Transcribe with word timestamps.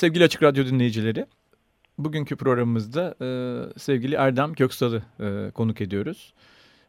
Sevgili 0.00 0.24
Açık 0.24 0.42
Radyo 0.42 0.66
dinleyicileri, 0.66 1.26
bugünkü 1.98 2.36
programımızda 2.36 3.14
e, 3.22 3.28
sevgili 3.78 4.14
Erdem 4.14 4.54
Köksal'ı 4.54 5.02
e, 5.20 5.50
konuk 5.50 5.80
ediyoruz. 5.80 6.34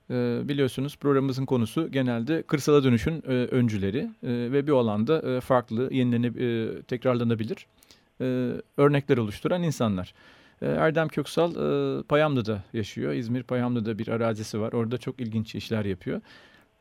E, 0.10 0.42
biliyorsunuz 0.44 0.98
programımızın 0.98 1.46
konusu 1.46 1.92
genelde 1.92 2.44
kırsala 2.44 2.84
dönüşün 2.84 3.24
e, 3.28 3.32
öncüleri 3.32 3.98
e, 3.98 4.08
ve 4.24 4.68
bir 4.68 4.72
alanda 4.72 5.22
e, 5.22 5.42
farklı, 5.42 5.94
yenilenip 5.94 6.42
e, 6.42 6.82
tekrarlanabilir 6.82 7.68
e, 8.22 8.52
örnekler 8.78 9.18
oluşturan 9.18 9.64
insanlar. 9.64 10.14
E, 10.62 10.68
Erdem 10.68 11.08
Köksal 11.08 11.52
e, 11.52 12.04
Payamlı'da 12.04 12.64
yaşıyor. 12.74 13.14
İzmir 13.14 13.44
Payamlı'da 13.44 13.98
bir 14.00 14.08
arazisi 14.08 14.60
var. 14.62 14.74
Orada 14.74 14.98
çok 14.98 15.20
ilginç 15.20 15.56
işler 15.56 15.86
yapıyor. 15.86 16.22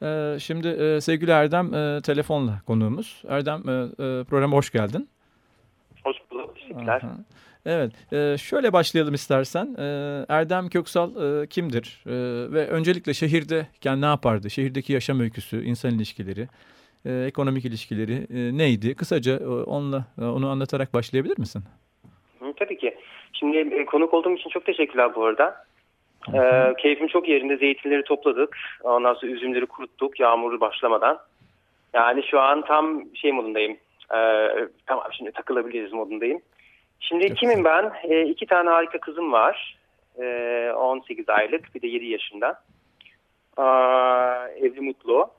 E, 0.02 0.38
şimdi 0.40 0.68
e, 0.68 1.00
sevgili 1.00 1.30
Erdem 1.30 1.74
e, 1.74 2.00
telefonla 2.00 2.62
konuğumuz. 2.66 3.22
Erdem 3.28 3.68
e, 3.68 3.72
e, 3.72 4.24
programa 4.24 4.56
hoş 4.56 4.70
geldin. 4.70 5.08
Teşekkürler. 6.70 7.02
Aha. 7.05 7.16
Evet, 7.66 8.13
e, 8.13 8.38
şöyle 8.38 8.73
başlayalım 8.73 9.15
istersen. 9.15 9.74
E, 9.79 9.85
Erdem 10.29 10.68
Köksal 10.68 11.43
e, 11.43 11.46
kimdir? 11.46 12.04
E, 12.07 12.12
ve 12.52 12.66
öncelikle 12.68 13.15
şehirde 13.15 13.66
ne 13.85 14.07
yapardı? 14.07 14.51
Şehirdeki 14.51 14.93
yaşam 14.93 15.21
öyküsü, 15.21 15.65
insan 15.65 15.90
ilişkileri, 15.90 16.49
e, 17.07 17.24
ekonomik 17.27 17.65
ilişkileri 17.65 18.27
e, 18.35 18.59
neydi? 18.59 18.95
Kısaca 18.95 19.37
e, 19.37 19.46
onunla 19.46 20.04
e, 20.21 20.24
onu 20.24 20.49
anlatarak 20.49 20.95
başlayabilir 20.95 21.38
misin? 21.38 21.62
Hı, 22.40 22.52
tabii 22.57 22.79
ki. 22.79 22.96
Şimdi 23.32 23.59
e, 23.59 23.84
konuk 23.84 24.15
olduğum 24.15 24.34
için 24.34 24.51
çok 24.51 24.65
teşekkürler 24.66 25.15
bu 25.15 25.24
arada. 25.24 25.65
E, 26.34 26.74
keyfim 26.82 27.09
çok 27.09 27.29
yerinde. 27.29 27.57
Zeytinleri 27.57 28.05
topladık. 28.05 28.57
Ondan 28.82 29.15
sonra 29.15 29.32
üzümleri 29.32 29.66
kuruttuk 29.66 30.21
yağmuru 30.21 30.60
başlamadan. 30.60 31.18
Yani 31.95 32.23
şu 32.30 32.40
an 32.40 32.65
tam 32.65 33.02
şey 33.15 33.32
modundayım. 33.32 33.77
E, 34.15 34.18
tamam 34.87 35.05
şimdi 35.12 35.32
takılabiliriz 35.32 35.93
modundayım. 35.93 36.40
Şimdi 37.01 37.29
Çok 37.29 37.37
kimim 37.37 37.65
ben? 37.65 37.93
E, 38.02 38.23
iki 38.23 38.46
tane 38.46 38.70
harika 38.70 39.01
kızım 39.01 39.32
var. 39.32 39.79
E, 40.18 40.73
18 40.76 41.29
aylık 41.29 41.74
bir 41.74 41.82
de 41.82 41.87
7 41.87 42.06
yaşında. 42.06 42.62
Aa, 43.56 44.48
evli 44.48 44.80
mutlu. 44.80 45.30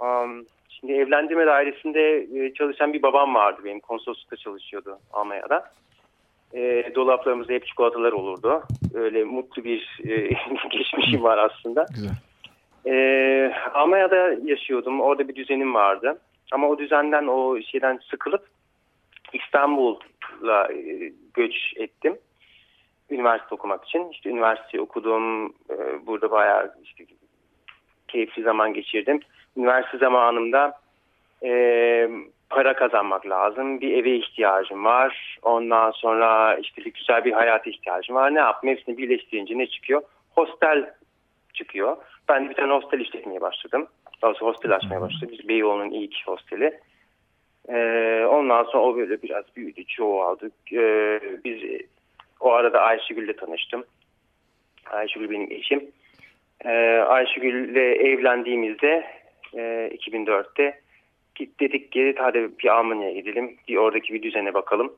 Um, 0.00 0.46
şimdi 0.68 0.92
evlendirme 0.92 1.46
dairesinde 1.46 2.26
e, 2.34 2.54
çalışan 2.54 2.92
bir 2.92 3.02
babam 3.02 3.34
vardı 3.34 3.60
benim. 3.64 3.80
Konsoloslukta 3.80 4.36
çalışıyordu 4.36 4.98
Almanya'da. 5.12 5.70
E, 6.54 6.92
dolaplarımızda 6.94 7.52
hep 7.52 7.66
çikolatalar 7.66 8.12
olurdu. 8.12 8.62
Öyle 8.94 9.24
mutlu 9.24 9.64
bir 9.64 10.00
e, 10.04 10.10
geçmişim 10.70 11.22
var 11.22 11.38
aslında. 11.38 11.86
Güzel. 11.94 12.10
E, 12.86 13.54
Almanya'da 13.74 14.36
yaşıyordum. 14.44 15.00
Orada 15.00 15.28
bir 15.28 15.34
düzenim 15.34 15.74
vardı. 15.74 16.18
Ama 16.52 16.68
o 16.68 16.78
düzenden, 16.78 17.26
o 17.26 17.60
şeyden 17.62 18.00
sıkılıp 18.10 18.46
İstanbul'a 20.26 20.72
e, 20.72 21.12
göç 21.34 21.54
ettim. 21.76 22.18
Üniversite 23.10 23.54
okumak 23.54 23.84
için. 23.84 24.08
İşte 24.08 24.30
üniversite 24.30 24.80
okudum. 24.80 25.46
E, 25.46 26.06
burada 26.06 26.30
bayağı 26.30 26.74
işte 26.84 27.04
keyifli 28.08 28.42
zaman 28.42 28.74
geçirdim. 28.74 29.20
Üniversite 29.56 29.98
zamanımda 29.98 30.80
e, 31.44 32.10
para 32.50 32.74
kazanmak 32.74 33.28
lazım. 33.28 33.80
Bir 33.80 33.92
eve 33.92 34.16
ihtiyacım 34.16 34.84
var. 34.84 35.38
Ondan 35.42 35.90
sonra 35.90 36.56
işte 36.56 36.84
bir 36.84 36.92
güzel 36.92 37.24
bir 37.24 37.32
hayata 37.32 37.70
ihtiyacım 37.70 38.16
var. 38.16 38.34
Ne 38.34 38.38
yaptım? 38.38 38.70
Hepsini 38.70 38.98
birleştirince 38.98 39.58
ne 39.58 39.66
çıkıyor? 39.66 40.02
Hostel 40.34 40.94
çıkıyor. 41.54 41.96
Ben 42.28 42.44
de 42.44 42.50
bir 42.50 42.54
tane 42.54 42.72
hostel 42.72 43.00
işletmeye 43.00 43.40
başladım. 43.40 43.86
Daha 44.22 44.34
sonra 44.34 44.50
hostel 44.50 44.74
açmaya 44.74 45.00
başladım. 45.00 45.36
Beyoğlu'nun 45.48 45.90
ilk 45.90 46.26
hosteli. 46.26 46.80
Ee, 47.68 48.26
ondan 48.30 48.64
sonra 48.64 48.82
o 48.82 48.96
böyle 48.96 49.22
biraz 49.22 49.44
büyüdü, 49.56 49.84
çoğaldı. 49.84 50.50
Ee, 50.72 51.20
biz 51.44 51.80
o 52.40 52.52
arada 52.52 52.80
Ayşegül'le 52.80 53.36
tanıştım. 53.36 53.84
Ayşegül 54.90 55.30
benim 55.30 55.52
eşim. 55.52 55.90
Ee, 56.64 56.98
Ayşegül'le 56.98 57.94
evlendiğimizde 58.00 59.06
e, 59.54 59.90
2004'te 59.94 60.80
git 61.34 61.60
dedik 61.60 61.92
ki 61.92 62.14
hadi 62.18 62.50
bir 62.58 62.68
Almanya'ya 62.68 63.12
gidelim. 63.12 63.56
Bir 63.68 63.76
oradaki 63.76 64.14
bir 64.14 64.22
düzene 64.22 64.54
bakalım. 64.54 64.96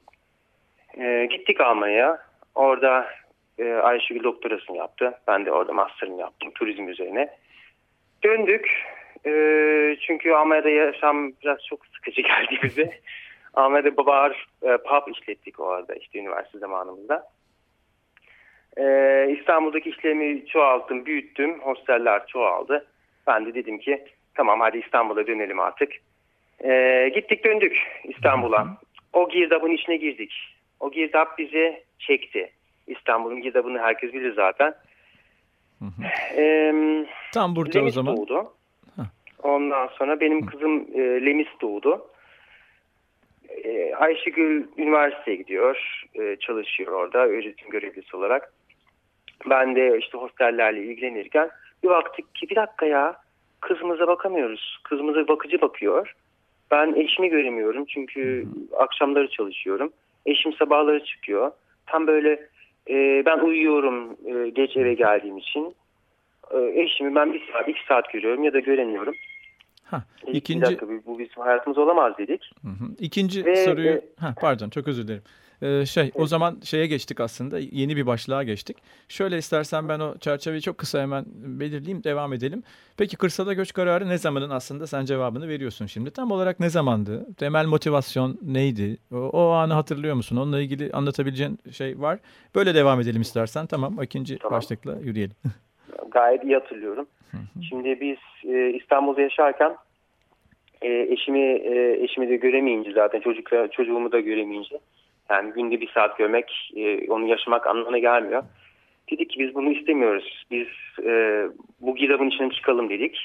Ee, 0.98 1.28
gittik 1.30 1.60
Almanya'ya. 1.60 2.18
Orada 2.54 3.06
e, 3.58 3.72
Ayşegül 3.72 4.24
doktorasını 4.24 4.76
yaptı. 4.76 5.14
Ben 5.28 5.46
de 5.46 5.52
orada 5.52 5.72
master'ını 5.72 6.20
yaptım 6.20 6.50
turizm 6.54 6.88
üzerine. 6.88 7.28
Döndük. 8.24 8.84
E, 9.26 9.32
çünkü 10.00 10.32
Almanya'da 10.32 10.68
yaşam 10.68 11.32
biraz 11.32 11.58
çok 11.64 11.86
sıkıcı 12.08 12.22
geldi 12.22 12.58
bize. 12.62 13.00
Almanya'da 13.54 14.06
bar, 14.06 14.46
e, 14.62 14.76
pub 14.76 15.12
işlettik 15.12 15.60
o 15.60 15.68
arada 15.68 15.94
işte 15.94 16.18
üniversite 16.18 16.58
zamanımızda. 16.58 17.28
E, 18.76 18.84
İstanbul'daki 19.38 19.90
işlerimi 19.90 20.46
çoğalttım, 20.46 21.06
büyüttüm. 21.06 21.60
Hosteller 21.60 22.26
çoğaldı. 22.26 22.86
Ben 23.26 23.46
de 23.46 23.54
dedim 23.54 23.78
ki 23.78 24.04
tamam 24.34 24.60
hadi 24.60 24.78
İstanbul'a 24.78 25.26
dönelim 25.26 25.60
artık. 25.60 25.92
E, 26.64 27.08
gittik 27.14 27.44
döndük 27.44 28.02
İstanbul'a. 28.04 28.66
O 29.12 29.28
girdabın 29.28 29.70
içine 29.70 29.96
girdik. 29.96 30.32
O 30.80 30.90
girdap 30.90 31.38
bizi 31.38 31.82
çekti. 31.98 32.52
İstanbul'un 32.86 33.40
girdabını 33.40 33.78
herkes 33.78 34.12
bilir 34.12 34.32
zaten. 34.34 34.74
Hı 35.78 35.84
hı. 35.84 36.02
Ee, 36.36 37.06
Tam 37.32 37.56
burada 37.56 37.82
o 37.82 37.90
zaman. 37.90 38.16
doğdu. 38.16 38.52
Ondan 39.48 39.86
sonra 39.86 40.20
benim 40.20 40.46
kızım 40.46 40.86
e, 40.94 41.00
Lemis 41.26 41.48
doğdu. 41.60 42.06
E, 43.64 43.94
Ayşegül 43.94 44.66
üniversiteye 44.76 45.36
gidiyor. 45.36 46.04
E, 46.14 46.36
çalışıyor 46.36 46.92
orada 46.92 47.18
öğretim 47.18 47.70
görevlisi 47.70 48.16
olarak. 48.16 48.52
Ben 49.50 49.76
de 49.76 49.98
işte 49.98 50.18
hostellerle 50.18 50.82
ilgilenirken 50.82 51.50
bir 51.82 51.88
baktık 51.88 52.34
ki 52.34 52.48
bir 52.50 52.56
dakika 52.56 52.86
ya 52.86 53.16
kızımıza 53.60 54.08
bakamıyoruz. 54.08 54.80
Kızımıza 54.84 55.28
bakıcı 55.28 55.60
bakıyor. 55.60 56.14
Ben 56.70 56.94
eşimi 56.94 57.28
göremiyorum 57.28 57.84
çünkü 57.84 58.46
akşamları 58.76 59.28
çalışıyorum. 59.30 59.92
Eşim 60.26 60.52
sabahları 60.52 61.04
çıkıyor. 61.04 61.52
Tam 61.86 62.06
böyle 62.06 62.48
e, 62.90 63.22
ben 63.26 63.38
uyuyorum 63.38 64.16
e, 64.26 64.48
geç 64.48 64.76
eve 64.76 64.94
geldiğim 64.94 65.38
için. 65.38 65.74
E, 66.50 66.80
eşimi 66.82 67.14
ben 67.14 67.32
bir 67.32 67.52
saat 67.52 67.68
iki 67.68 67.84
saat 67.88 68.12
görüyorum 68.12 68.44
ya 68.44 68.52
da 68.52 68.58
göremiyorum. 68.58 69.14
Ha, 69.90 70.02
ikinci 70.32 70.60
Bir 70.62 70.66
dakika 70.66 70.88
bu- 71.06 71.18
bizim 71.18 71.42
hayatımız 71.42 71.78
olamaz 71.78 72.12
dedik. 72.18 72.50
Hı 72.62 72.68
hı. 72.68 72.88
İkinci 72.98 73.44
Ve, 73.44 73.56
soruyu, 73.64 73.88
e, 73.90 74.02
ha, 74.20 74.34
pardon 74.40 74.70
çok 74.70 74.88
özür 74.88 75.08
dilerim. 75.08 75.22
Ee, 75.62 75.86
şey, 75.86 76.10
o 76.14 76.26
zaman 76.26 76.56
şeye 76.64 76.86
geçtik 76.86 77.20
aslında, 77.20 77.58
yeni 77.58 77.96
bir 77.96 78.06
başlığa 78.06 78.42
geçtik. 78.42 78.76
Şöyle 79.08 79.38
istersen 79.38 79.88
ben 79.88 80.00
o 80.00 80.18
çerçeveyi 80.18 80.62
çok 80.62 80.78
kısa 80.78 81.00
hemen 81.02 81.24
belirleyeyim, 81.36 82.04
devam 82.04 82.32
edelim. 82.32 82.62
Peki 82.96 83.16
kırsala 83.16 83.52
göç 83.52 83.72
kararı 83.72 84.08
ne 84.08 84.18
zamanın 84.18 84.50
aslında 84.50 84.86
sen 84.86 85.04
cevabını 85.04 85.48
veriyorsun 85.48 85.86
şimdi. 85.86 86.10
Tam 86.10 86.30
olarak 86.30 86.60
ne 86.60 86.70
zamandı? 86.70 87.26
Temel 87.36 87.66
motivasyon 87.66 88.38
neydi? 88.42 88.96
O, 89.12 89.16
o 89.16 89.48
anı 89.50 89.72
hatırlıyor 89.72 90.14
musun? 90.14 90.36
Onunla 90.36 90.60
ilgili 90.60 90.92
anlatabileceğin 90.92 91.58
şey 91.72 92.00
var. 92.00 92.18
Böyle 92.54 92.74
devam 92.74 93.00
edelim 93.00 93.20
istersen. 93.22 93.66
Tamam, 93.66 94.02
ikinci 94.02 94.38
Tamam. 94.38 94.56
başlıkla 94.56 94.96
yürüyelim. 95.02 95.36
Gayet 96.10 96.44
iyi 96.44 96.54
hatırlıyorum. 96.54 97.06
Şimdi 97.68 98.00
biz 98.00 98.50
e, 98.52 98.70
İstanbul'da 98.70 99.20
yaşarken 99.20 99.76
e, 100.82 101.06
eşimi 101.10 101.40
e, 101.40 101.98
eşimi 102.02 102.28
de 102.28 102.36
göremeyince 102.36 102.92
zaten 102.92 103.20
çocukla 103.20 103.68
çocuğumu 103.68 104.12
da 104.12 104.20
göremeyince 104.20 104.78
yani 105.30 105.52
günde 105.52 105.80
bir 105.80 105.88
saat 105.88 106.18
görmek 106.18 106.72
e, 106.76 107.10
onu 107.10 107.26
yaşamak 107.26 107.66
anlamına 107.66 107.98
gelmiyor. 107.98 108.42
Dedik 109.10 109.30
ki 109.30 109.40
biz 109.40 109.54
bunu 109.54 109.72
istemiyoruz. 109.72 110.44
Biz 110.50 110.68
e, 111.04 111.44
bu 111.80 111.96
girdabın 111.96 112.28
içine 112.28 112.50
çıkalım 112.50 112.88
dedik. 112.88 113.18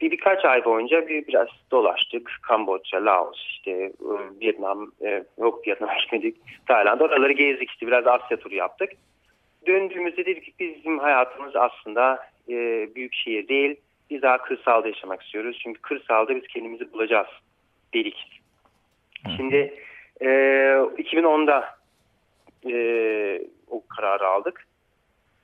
Bir 0.00 0.10
birkaç 0.10 0.44
ay 0.44 0.64
boyunca 0.64 1.08
bir 1.08 1.26
biraz 1.26 1.48
dolaştık. 1.70 2.30
Kamboçya, 2.42 3.04
Laos, 3.04 3.38
işte 3.50 3.70
e, 3.70 3.92
Vietnam, 4.40 4.92
e, 5.04 5.24
yok 5.38 5.66
Vietnam'a 5.66 5.94
gitmedik. 6.00 6.36
Tayland 6.66 7.00
oraları 7.00 7.32
gezdik 7.32 7.70
işte 7.70 7.86
biraz 7.86 8.06
Asya 8.06 8.36
turu 8.36 8.54
yaptık. 8.54 8.90
Döndüğümüzde 9.66 10.26
dedik 10.26 10.44
ki 10.44 10.52
bizim 10.58 10.98
hayatımız 10.98 11.56
aslında 11.56 12.18
e, 12.48 12.88
büyük 12.94 13.14
şehir 13.14 13.48
değil. 13.48 13.76
Biz 14.10 14.22
daha 14.22 14.38
kırsalda 14.38 14.88
yaşamak 14.88 15.22
istiyoruz. 15.22 15.58
Çünkü 15.62 15.80
kırsalda 15.80 16.36
biz 16.36 16.46
kendimizi 16.46 16.92
bulacağız 16.92 17.28
dedik. 17.94 18.40
Şimdi 19.36 19.74
e, 20.20 20.26
2010'da 20.26 21.76
e, 22.70 22.76
o 23.68 23.82
kararı 23.86 24.28
aldık. 24.28 24.66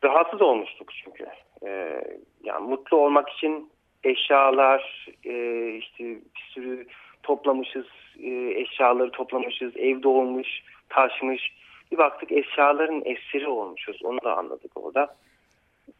Rahatsız 0.05 0.43
olmuştuk 0.43 0.93
çünkü. 1.05 1.27
E, 1.67 2.01
yani 2.45 2.69
mutlu 2.69 2.97
olmak 2.97 3.29
için 3.29 3.71
eşyalar, 4.05 5.07
e, 5.25 5.69
işte 5.75 6.05
bir 6.05 6.51
sürü 6.55 6.87
toplamışız, 7.23 7.87
e, 8.23 8.31
eşyaları 8.61 9.11
toplamışız, 9.11 9.77
evde 9.77 10.09
olmuş, 10.09 10.49
taşmış. 10.89 11.53
Bir 11.93 11.99
baktık 11.99 12.33
eşyaların 12.33 13.03
esiri 13.05 13.49
olmuşuz, 13.49 14.01
onu 14.05 14.19
da 14.25 14.37
anladık 14.37 14.71
orada. 14.75 15.17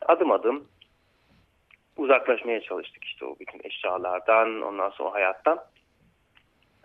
Adım 0.01 0.31
adım 0.31 0.65
uzaklaşmaya 1.97 2.61
çalıştık 2.61 3.05
işte 3.05 3.25
o 3.25 3.37
bütün 3.41 3.61
eşyalardan, 3.65 4.63
ondan 4.63 4.91
sonra 4.91 5.15
hayattan. 5.15 5.59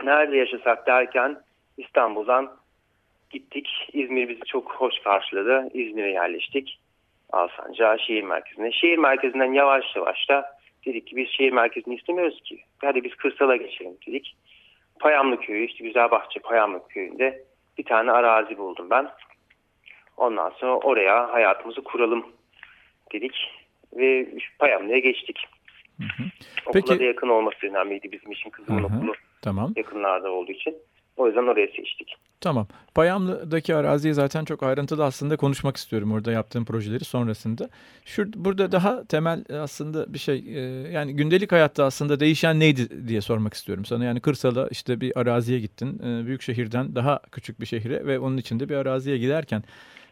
Nerede 0.04 0.38
yaşasak 0.38 0.88
derken 0.88 1.42
İstanbul'dan 1.78 2.52
gittik. 3.30 3.70
İzmir 3.94 4.30
bizi 4.30 4.42
çok 4.46 4.72
hoş 4.72 5.00
karşıladı. 5.04 5.70
İzmir'e 5.74 6.12
yerleştik. 6.12 6.80
Alsancak'a 7.32 7.98
şehir 7.98 8.24
merkezine. 8.24 8.72
Şehir 8.72 8.98
merkezinden 8.98 9.54
yavaş 9.54 9.96
yavaş 9.96 10.30
da 10.30 10.58
dedik 10.86 11.08
ki 11.08 11.16
biz 11.16 11.30
şehir 11.30 11.52
merkezini 11.52 11.96
istemiyoruz 11.96 12.42
ki. 12.44 12.60
Hadi 12.82 13.04
biz 13.04 13.16
kırsala 13.16 13.56
geçelim 13.56 13.98
dedik. 14.08 14.36
Payamlı 15.00 15.40
köyü 15.40 15.66
işte 15.66 15.84
Güzelbahçe 15.84 16.40
Payamlı 16.40 16.88
köyünde 16.88 17.44
bir 17.78 17.84
tane 17.84 18.12
arazi 18.12 18.58
buldum 18.58 18.90
ben. 18.90 19.10
Ondan 20.18 20.50
sonra 20.50 20.76
oraya 20.76 21.34
hayatımızı 21.34 21.84
kuralım 21.84 22.26
dedik 23.14 23.36
ve 23.94 24.28
Payamlı'ya 24.60 25.00
geçtik. 25.00 25.38
Hı 25.98 26.04
hı. 26.04 26.24
Okula 26.66 26.74
Peki, 26.74 27.00
da 27.00 27.04
yakın 27.04 27.30
olması 27.30 27.68
önemliydi 27.68 28.12
bizim 28.12 28.32
için 28.32 28.50
kızımın 28.50 28.84
hı 28.84 28.88
hı, 28.88 28.98
okulu 28.98 29.14
tamam. 29.42 29.74
yakınlarda 29.76 30.32
olduğu 30.32 30.52
için. 30.52 30.76
O 31.18 31.28
yüzden 31.28 31.48
oraya 31.48 31.68
seçtik. 31.68 32.16
Tamam. 32.42 32.68
Payamlı'daki 32.96 33.76
araziyi 33.76 34.14
zaten 34.14 34.46
çok 34.46 34.64
ayrıntılı 34.64 35.06
aslında 35.06 35.38
konuşmak 35.38 35.78
istiyorum 35.78 36.12
orada 36.12 36.32
yaptığım 36.32 36.66
projeleri 36.66 37.06
sonrasında. 37.06 37.70
Şur 38.06 38.28
burada 38.36 38.72
daha 38.72 39.04
temel 39.04 39.44
aslında 39.54 40.14
bir 40.14 40.20
şey 40.20 40.38
e, 40.38 40.60
yani 40.92 41.16
gündelik 41.16 41.52
hayatta 41.52 41.84
aslında 41.84 42.20
değişen 42.20 42.60
neydi 42.60 43.08
diye 43.08 43.22
sormak 43.22 43.54
istiyorum 43.54 43.86
sana. 43.86 44.06
Yani 44.06 44.20
kırsala 44.20 44.68
işte 44.72 45.02
bir 45.02 45.20
araziye 45.20 45.60
gittin. 45.60 46.00
E, 46.00 46.26
büyük 46.26 46.42
şehirden 46.42 46.96
daha 46.96 47.20
küçük 47.32 47.62
bir 47.62 47.66
şehire 47.66 48.06
ve 48.06 48.20
onun 48.20 48.38
içinde 48.38 48.70
bir 48.70 48.76
araziye 48.76 49.18
giderken 49.18 49.64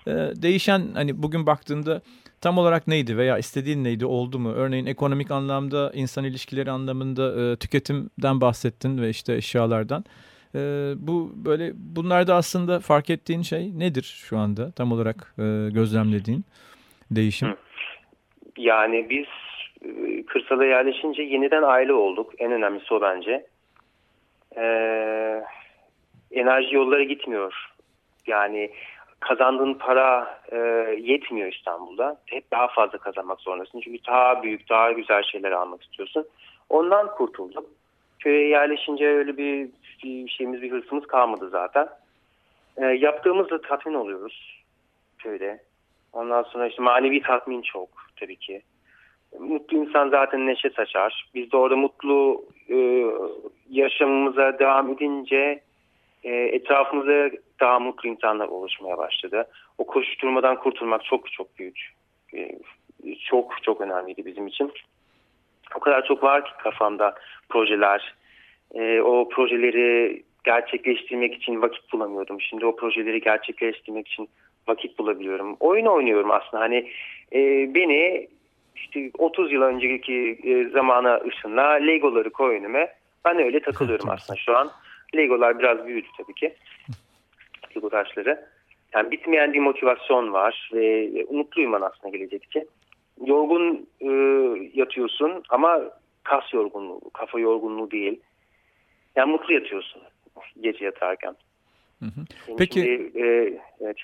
e, 0.08 0.12
değişen 0.42 0.82
hani 0.94 1.24
bugün 1.24 1.46
baktığında 1.46 2.02
tam 2.42 2.58
olarak 2.58 2.88
neydi 2.88 3.18
veya 3.18 3.38
istediğin 3.38 3.84
neydi 3.84 4.06
oldu 4.06 4.40
mu? 4.40 4.52
Örneğin 4.52 4.86
ekonomik 4.86 5.32
anlamda, 5.32 5.92
insan 5.94 6.24
ilişkileri 6.24 6.72
anlamında 6.72 7.56
tüketimden 7.56 8.42
bahsettin 8.42 9.02
ve 9.02 9.10
işte 9.10 9.36
eşyalardan. 9.36 10.06
E, 10.56 10.60
bu 10.98 11.32
böyle 11.36 11.72
bunlarda 11.76 12.36
aslında 12.36 12.80
fark 12.80 13.10
ettiğin 13.10 13.42
şey 13.42 13.80
nedir 13.80 14.24
şu 14.30 14.38
anda 14.38 14.72
tam 14.72 14.92
olarak 14.92 15.34
e, 15.38 15.44
gözlemlediğin 15.74 16.46
değişim? 17.12 17.48
Yani 18.58 19.10
biz 19.10 19.26
e, 19.82 20.24
kırsala 20.26 20.66
yerleşince 20.66 21.22
yeniden 21.24 21.64
aile 21.64 21.94
olduk. 21.94 22.34
En 22.38 22.52
önemlisi 22.52 22.94
o 22.94 23.02
bence. 23.02 23.46
Ee, 24.58 25.44
enerji 26.32 26.76
yolları 26.76 27.04
gitmiyor. 27.04 27.54
Yani 28.28 28.72
kazandığın 29.28 29.74
para 29.74 30.40
e, 30.52 30.58
yetmiyor 31.00 31.54
İstanbul'da. 31.54 32.18
Hep 32.26 32.52
daha 32.52 32.68
fazla 32.68 32.98
kazanmak 32.98 33.42
zorundasın. 33.42 33.80
Çünkü 33.80 34.06
daha 34.08 34.44
büyük, 34.44 34.70
daha 34.70 34.92
güzel 34.92 35.24
şeyler 35.24 35.52
almak 35.52 35.84
istiyorsun. 35.84 36.26
Ondan 36.70 37.16
kurtuldum. 37.16 37.66
Köye 38.20 38.48
yerleşince 38.48 39.08
öyle 39.08 39.38
bir 39.38 39.70
bir 40.04 40.30
şeyimiz, 40.30 40.62
bir 40.62 40.72
hırsımız 40.72 41.08
kalmadı 41.08 41.50
zaten. 41.50 41.88
E, 42.78 42.86
yaptığımızda 42.86 43.62
tatmin 43.62 43.94
oluyoruz 43.94 44.64
köyde. 45.20 45.60
Ondan 46.14 46.44
sonra 46.44 46.68
işte 46.68 46.82
manevi 46.82 47.22
tatmin 47.22 47.62
çok 47.62 47.90
tabii 48.20 48.36
ki. 48.36 48.62
Mutlu 49.40 49.78
insan 49.78 50.10
zaten 50.10 50.48
neşe 50.48 50.70
saçar. 50.70 51.30
Biz 51.36 51.52
de 51.52 51.58
orada 51.58 51.76
mutlu 51.76 52.46
e, 52.70 53.06
yaşamımıza 53.70 54.60
devam 54.60 54.92
edince 54.92 55.62
e, 56.26 56.32
etrafımızda 56.32 57.30
daha 57.60 57.80
mutlu 57.80 58.10
insanlar 58.10 58.48
oluşmaya 58.48 58.98
başladı. 58.98 59.48
O 59.78 59.86
koşturmadan 59.86 60.60
kurtulmak 60.60 61.04
çok 61.04 61.32
çok 61.32 61.60
büyük. 61.60 61.94
E, 62.34 62.52
çok 63.30 63.64
çok 63.64 63.82
önemliydi 63.82 64.26
bizim 64.26 64.48
için. 64.48 64.72
O 65.76 65.80
kadar 65.80 66.06
çok 66.06 66.24
var 66.24 66.46
ki 66.46 66.52
kafamda 66.64 67.16
projeler, 67.50 68.16
e, 68.74 69.02
o 69.02 69.30
projeleri 69.30 70.24
gerçekleştirmek 70.44 71.34
için 71.34 71.62
vakit 71.62 71.94
bulamıyordum. 71.94 72.42
Şimdi 72.42 72.66
o 72.66 72.76
projeleri 72.76 73.22
gerçekleştirmek 73.22 74.08
için 74.08 74.30
vakit 74.68 75.00
bulabiliyorum. 75.00 75.58
Oyun 75.60 75.86
oynuyorum 75.86 76.32
aslında. 76.32 76.64
Hani 76.64 76.92
e, 77.34 77.40
beni 77.76 78.28
işte 78.76 79.12
30 79.18 79.52
yıl 79.52 79.62
önceki 79.62 80.40
e, 80.44 80.70
zamana 80.70 81.22
ışınla 81.28 81.72
Legoları 81.72 82.30
koy 82.30 82.56
önüme. 82.58 82.94
Ben 83.26 83.40
öyle 83.40 83.60
takılıyorum 83.60 84.10
aslında 84.10 84.40
şu 84.40 84.58
an. 84.58 84.72
Legolar 85.16 85.60
biraz 85.60 85.86
büyüdü 85.86 86.08
tabii 86.18 86.34
ki. 86.34 86.56
Lego 87.76 87.90
taşları. 87.90 88.46
Yani 88.94 89.12
bitmeyen 89.12 89.54
bir 89.54 89.60
motivasyon 89.60 90.34
var 90.34 90.70
ve 90.74 91.10
umutluyum 91.28 91.74
ben 91.74 91.82
aslında 91.82 92.18
gelecekçe. 92.18 92.66
Yorgun 93.26 93.90
e, 94.02 94.10
yatıyorsun 94.74 95.44
ama 95.50 95.82
kas 96.24 96.54
yorgunluğu, 96.54 97.02
kafa 97.14 97.40
yorgunluğu 97.40 97.92
değil. 97.92 98.20
Yani 99.16 99.32
mutlu 99.32 99.54
yatıyorsun 99.54 100.02
gece 100.62 100.86
yatarken. 100.86 101.36
Hı 102.00 102.06
hı. 102.06 102.56
Peki. 102.58 102.80
Şimdi, 102.80 103.20
e, 103.20 103.60
evet. 103.82 103.98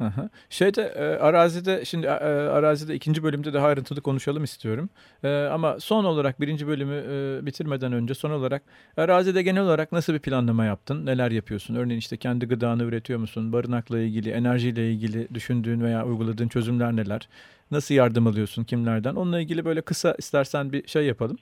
Hı 0.00 0.04
hı. 0.04 0.28
Şeyde 0.50 0.82
e, 0.82 1.02
arazide 1.02 1.84
şimdi 1.84 2.06
e, 2.06 2.10
arazide 2.10 2.94
ikinci 2.94 3.22
bölümde 3.22 3.52
daha 3.52 3.66
ayrıntılı 3.66 4.00
konuşalım 4.00 4.44
istiyorum. 4.44 4.90
E, 5.24 5.28
ama 5.28 5.80
son 5.80 6.04
olarak 6.04 6.40
birinci 6.40 6.66
bölümü 6.66 6.94
e, 6.94 7.46
bitirmeden 7.46 7.92
önce 7.92 8.14
son 8.14 8.30
olarak 8.30 8.62
arazide 8.96 9.42
genel 9.42 9.62
olarak 9.62 9.92
nasıl 9.92 10.14
bir 10.14 10.18
planlama 10.18 10.64
yaptın? 10.64 11.06
Neler 11.06 11.30
yapıyorsun? 11.30 11.74
Örneğin 11.74 11.98
işte 11.98 12.16
kendi 12.16 12.46
gıdanı 12.46 12.82
üretiyor 12.82 13.18
musun? 13.18 13.52
Barınakla 13.52 13.98
ilgili, 13.98 14.30
enerjiyle 14.30 14.90
ilgili 14.92 15.34
düşündüğün 15.34 15.80
veya 15.80 16.06
uyguladığın 16.06 16.48
çözümler 16.48 16.96
neler? 16.96 17.28
Nasıl 17.70 17.94
yardım 17.94 18.26
alıyorsun? 18.26 18.64
Kimlerden? 18.64 19.14
Onunla 19.14 19.40
ilgili 19.40 19.64
böyle 19.64 19.80
kısa 19.80 20.14
istersen 20.18 20.72
bir 20.72 20.88
şey 20.88 21.06
yapalım. 21.06 21.38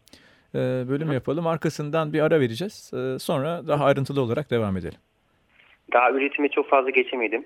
E, 0.55 0.59
bölüm 0.89 1.13
yapalım. 1.13 1.47
Arkasından 1.47 2.13
bir 2.13 2.21
ara 2.21 2.41
vereceğiz. 2.41 2.91
E, 2.95 3.19
sonra 3.19 3.67
daha 3.69 3.85
ayrıntılı 3.85 4.21
olarak 4.21 4.51
devam 4.51 4.77
edelim. 4.77 4.99
Daha 5.93 6.11
üretimi 6.11 6.50
çok 6.50 6.69
fazla 6.69 6.91
geçemedim. 6.91 7.45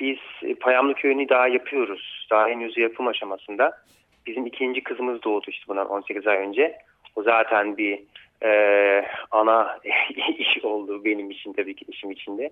Biz 0.00 0.18
e, 0.42 0.54
Payamlı 0.54 0.94
Köyü'nü 0.94 1.28
daha 1.28 1.48
yapıyoruz. 1.48 2.26
Daha 2.30 2.48
henüz 2.48 2.78
yapım 2.78 3.06
aşamasında. 3.06 3.78
Bizim 4.26 4.46
ikinci 4.46 4.82
kızımız 4.82 5.22
doğdu 5.22 5.46
işte 5.48 5.64
bundan 5.68 5.88
18 5.88 6.26
ay 6.26 6.36
önce. 6.36 6.78
O 7.16 7.22
zaten 7.22 7.76
bir 7.76 8.02
e, 8.42 9.04
ana 9.30 9.78
iş 10.38 10.64
oldu 10.64 11.04
benim 11.04 11.30
için 11.30 11.52
tabii 11.52 11.74
ki 11.74 11.84
işim 11.88 12.10
içinde. 12.10 12.50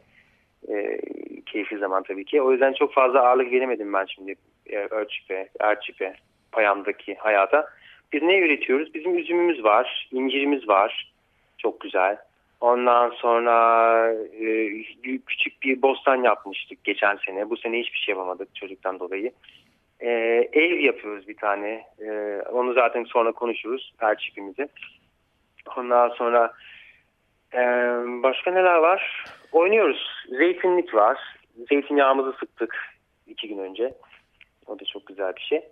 E, 0.69 0.99
keyifli 1.47 1.79
zaman 1.79 2.03
tabii 2.03 2.25
ki. 2.25 2.43
O 2.43 2.53
yüzden 2.53 2.73
çok 2.73 2.93
fazla 2.93 3.21
ağırlık 3.21 3.53
veremedim 3.53 3.93
ben 3.93 4.05
şimdi 4.05 4.35
e, 4.67 4.77
Örçip'e, 4.77 5.49
Erçip'e, 5.61 6.15
Payam'daki 6.53 7.15
hayata. 7.15 7.67
Biz 8.13 8.23
ne 8.23 8.39
üretiyoruz? 8.39 8.95
Bizim 8.95 9.19
üzümümüz 9.19 9.65
var, 9.65 10.09
incirimiz 10.13 10.69
var. 10.69 11.13
Çok 11.59 11.81
güzel. 11.81 12.17
Ondan 12.65 13.11
sonra 13.11 13.55
e, 14.41 14.69
küçük 15.27 15.63
bir 15.63 15.83
bostan 15.83 16.23
yapmıştık 16.23 16.85
geçen 16.85 17.17
sene. 17.27 17.51
Bu 17.51 17.57
sene 17.57 17.81
hiçbir 17.81 17.99
şey 17.99 18.13
yapamadık 18.13 18.55
çocuktan 18.55 19.01
dolayı. 19.01 19.33
E, 20.01 20.11
ev 20.53 20.81
yapıyoruz 20.81 21.29
bir 21.29 21.37
tane. 21.37 21.85
E, 21.99 22.41
onu 22.53 22.73
zaten 22.73 23.05
sonra 23.05 23.33
konuşuruz 23.33 23.93
her 23.99 24.19
çiftimizi. 24.19 24.69
Ondan 25.77 26.09
sonra 26.09 26.53
e, 27.55 27.61
başka 28.23 28.51
neler 28.51 28.79
var? 28.79 29.25
Oynuyoruz. 29.53 30.25
Zeytinlik 30.29 30.95
var. 30.95 31.19
Zeytinyağımızı 31.69 32.33
sıktık 32.41 32.77
iki 33.27 33.49
gün 33.49 33.59
önce. 33.59 33.95
O 34.67 34.79
da 34.79 34.85
çok 34.85 35.07
güzel 35.07 35.37
bir 35.37 35.43
şey. 35.43 35.69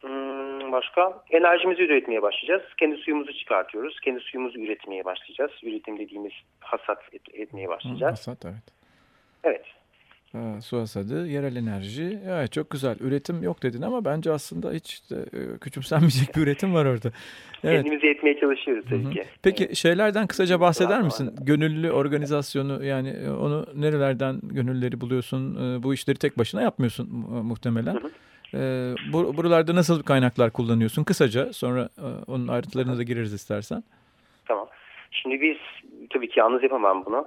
Hmm, 0.00 0.72
başka? 0.72 1.22
Enerjimizi 1.30 1.82
üretmeye 1.82 2.22
başlayacağız. 2.22 2.62
Kendi 2.76 2.96
suyumuzu 2.96 3.32
çıkartıyoruz. 3.32 4.00
Kendi 4.00 4.20
suyumuzu 4.20 4.60
üretmeye 4.60 5.04
başlayacağız. 5.04 5.50
Üretim 5.62 5.98
dediğimiz 5.98 6.32
hasat 6.60 6.98
et, 7.12 7.22
etmeye 7.34 7.68
başlayacağız. 7.68 8.12
hasat 8.12 8.44
evet. 8.44 8.64
Evet. 9.44 9.64
Ha, 10.32 10.60
su 10.60 10.78
hasadı, 10.78 11.26
yerel 11.26 11.56
enerji. 11.56 12.18
Evet 12.28 12.52
çok 12.52 12.70
güzel. 12.70 12.96
Üretim 13.00 13.42
yok 13.42 13.62
dedin 13.62 13.82
ama 13.82 14.04
bence 14.04 14.32
aslında 14.32 14.72
hiç 14.72 15.10
de, 15.10 15.16
e, 15.16 15.58
küçümsenmeyecek 15.58 16.36
bir 16.36 16.40
üretim 16.40 16.74
var 16.74 16.86
orada. 16.86 17.08
Evet. 17.64 17.82
Kendimizi 17.82 18.06
yetmeye 18.06 18.40
çalışıyoruz 18.40 18.84
tabii 18.90 19.04
Hı 19.04 19.08
-hı. 19.08 19.12
ki. 19.12 19.24
Peki 19.42 19.64
evet. 19.64 19.76
şeylerden 19.76 20.26
kısaca 20.26 20.60
bahseder 20.60 21.02
misin? 21.02 21.34
Gönüllü 21.40 21.90
organizasyonu 21.90 22.84
yani 22.84 23.08
e, 23.08 23.30
onu 23.30 23.66
nerelerden 23.74 24.40
gönülleri 24.42 25.00
buluyorsun? 25.00 25.54
E, 25.54 25.82
bu 25.82 25.94
işleri 25.94 26.18
tek 26.18 26.38
başına 26.38 26.62
yapmıyorsun 26.62 27.08
muhtemelen. 27.44 27.94
Hı 27.94 27.98
-hı. 27.98 28.10
E, 28.54 28.58
bu, 29.12 29.36
buralarda 29.36 29.74
nasıl 29.74 30.02
kaynaklar 30.02 30.50
kullanıyorsun? 30.50 31.04
Kısaca 31.04 31.52
sonra 31.52 31.88
e, 31.98 32.06
onun 32.26 32.48
ayrıntılarına 32.48 32.98
da 32.98 33.02
gireriz 33.02 33.34
istersen. 33.34 33.82
Tamam. 34.46 34.68
Şimdi 35.10 35.40
biz 35.40 35.56
tabii 36.10 36.28
ki 36.28 36.40
yalnız 36.40 36.62
yapamam 36.62 37.04
bunu. 37.04 37.26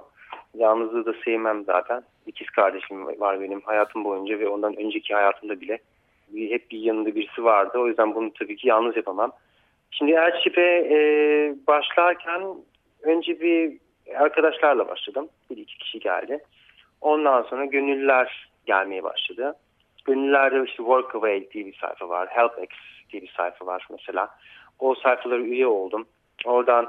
Yalnızlığı 0.54 1.06
da 1.06 1.14
sevmem 1.24 1.64
zaten. 1.64 2.02
ikiz 2.26 2.50
kardeşim 2.50 3.06
var 3.06 3.40
benim 3.40 3.60
hayatım 3.60 4.04
boyunca 4.04 4.38
ve 4.38 4.48
ondan 4.48 4.76
önceki 4.76 5.14
hayatımda 5.14 5.60
bile 5.60 5.78
hep 6.34 6.70
bir 6.70 6.78
yanında 6.78 7.14
birisi 7.14 7.44
vardı. 7.44 7.78
O 7.78 7.88
yüzden 7.88 8.14
bunu 8.14 8.32
tabii 8.32 8.56
ki 8.56 8.68
yalnız 8.68 8.96
yapamam. 8.96 9.32
Şimdi 9.90 10.12
Erçip'e 10.12 10.88
e, 10.90 10.96
başlarken 11.66 12.42
önce 13.02 13.40
bir 13.40 13.78
arkadaşlarla 14.16 14.88
başladım. 14.88 15.28
Bir 15.50 15.56
iki 15.56 15.78
kişi 15.78 15.98
geldi. 15.98 16.38
Ondan 17.00 17.42
sonra 17.42 17.64
gönüllüler 17.64 18.48
gelmeye 18.66 19.02
başladı. 19.02 19.54
Gönüllülerde 20.04 20.64
işte 20.64 20.76
Workaway 20.76 21.50
diye 21.50 21.66
bir 21.66 21.74
sayfa 21.74 22.08
var. 22.08 22.28
HelpX 22.28 22.76
diye 23.12 23.22
bir 23.22 23.32
sayfa 23.36 23.66
var 23.66 23.86
mesela. 23.90 24.28
O 24.78 24.94
sayfalara 24.94 25.40
üye 25.40 25.66
oldum. 25.66 26.06
Oradan 26.44 26.88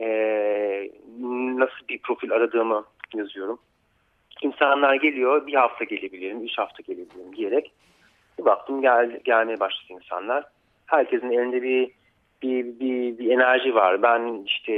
e, 0.00 0.06
nasıl 1.58 1.88
bir 1.88 1.98
profil 1.98 2.32
aradığımı 2.32 2.84
yazıyorum. 3.14 3.58
İnsanlar 4.42 4.94
geliyor, 4.94 5.46
bir 5.46 5.54
hafta 5.54 5.84
gelebilirim, 5.84 6.44
üç 6.44 6.58
hafta 6.58 6.82
gelebilirim 6.82 7.36
diyerek 7.36 7.72
bir 8.38 8.44
baktım 8.44 8.82
gel, 8.82 9.20
gelmeye 9.24 9.60
başladı 9.60 9.92
insanlar. 9.92 10.44
Herkesin 10.86 11.30
elinde 11.30 11.62
bir 11.62 11.90
bir, 12.42 12.80
bir, 12.80 13.18
bir 13.18 13.30
enerji 13.30 13.74
var. 13.74 14.02
Ben 14.02 14.42
işte 14.46 14.72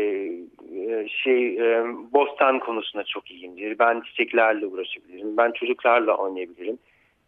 e, 0.77 1.09
şey 1.09 1.57
e, 1.57 1.85
bostan 2.13 2.59
konusunda 2.59 3.05
çok 3.05 3.31
iyiyimdir. 3.31 3.79
Ben 3.79 4.01
çiçeklerle 4.01 4.67
uğraşabilirim. 4.67 5.37
Ben 5.37 5.53
çocuklarla 5.53 6.17
oynayabilirim. 6.17 6.79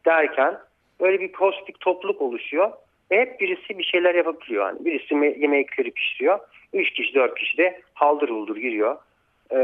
Derken 0.06 0.58
böyle 1.00 1.20
bir 1.20 1.32
pozitif 1.32 1.80
topluluk 1.80 2.22
oluşuyor. 2.22 2.72
Ve 3.10 3.20
hep 3.20 3.40
birisi 3.40 3.78
bir 3.78 3.84
şeyler 3.84 4.14
yapabiliyor. 4.14 4.66
Yani 4.66 4.84
birisi 4.84 5.40
yemekleri 5.40 5.90
pişiriyor. 5.90 6.38
Üç 6.72 6.90
kişi, 6.92 7.14
dört 7.14 7.38
kişi 7.38 7.58
de 7.58 7.80
haldır 7.94 8.28
huldur 8.28 8.56
giriyor. 8.56 8.96
Ee, 9.50 9.56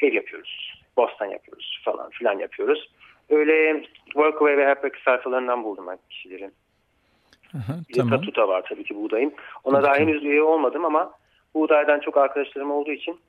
ev 0.00 0.12
yapıyoruz. 0.12 0.82
Bostan 0.96 1.26
yapıyoruz 1.26 1.82
falan 1.84 2.10
filan 2.10 2.38
yapıyoruz. 2.38 2.90
Öyle 3.30 3.82
Workaway 4.04 4.56
ve 4.56 4.66
Happy 4.66 4.88
sayfalarından 5.04 5.64
buldum 5.64 5.86
ben 5.86 5.98
kişilerin. 6.10 6.52
Aha, 7.54 7.72
bir 7.88 7.94
de 7.94 7.98
tamam. 7.98 8.20
Tatuta 8.20 8.48
var 8.48 8.64
tabii 8.68 8.84
ki 8.84 8.96
buğdayın. 8.96 9.34
Ona 9.64 9.82
daha 9.82 9.96
henüz 9.96 10.24
üye 10.24 10.42
olmadım 10.42 10.84
ama 10.84 11.12
buğdaydan 11.54 12.00
çok 12.00 12.16
arkadaşlarım 12.16 12.70
olduğu 12.70 12.92
için 12.92 13.20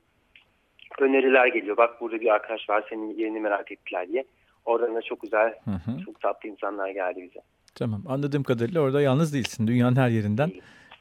öneriler 0.98 1.46
geliyor. 1.46 1.76
Bak 1.76 2.00
burada 2.00 2.20
bir 2.20 2.34
arkadaş 2.34 2.70
var 2.70 2.84
senin 2.88 3.18
yerini 3.18 3.40
merak 3.40 3.72
ettiler 3.72 4.08
diye. 4.08 4.24
Oradan 4.64 4.94
da 4.94 5.02
çok 5.02 5.20
güzel, 5.22 5.54
Hı 5.64 5.70
hı. 5.70 6.04
çok 6.04 6.20
tatlı 6.20 6.48
insanlar 6.48 6.88
geldi 6.90 7.22
bize. 7.22 7.40
Tamam. 7.74 8.02
Anladığım 8.06 8.42
kadarıyla 8.42 8.80
orada 8.80 9.00
yalnız 9.02 9.34
değilsin. 9.34 9.66
Dünyanın 9.66 9.96
her 9.96 10.08
yerinden 10.08 10.52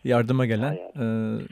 yardıma 0.03 0.45
gelen 0.45 0.73
e, 0.73 1.03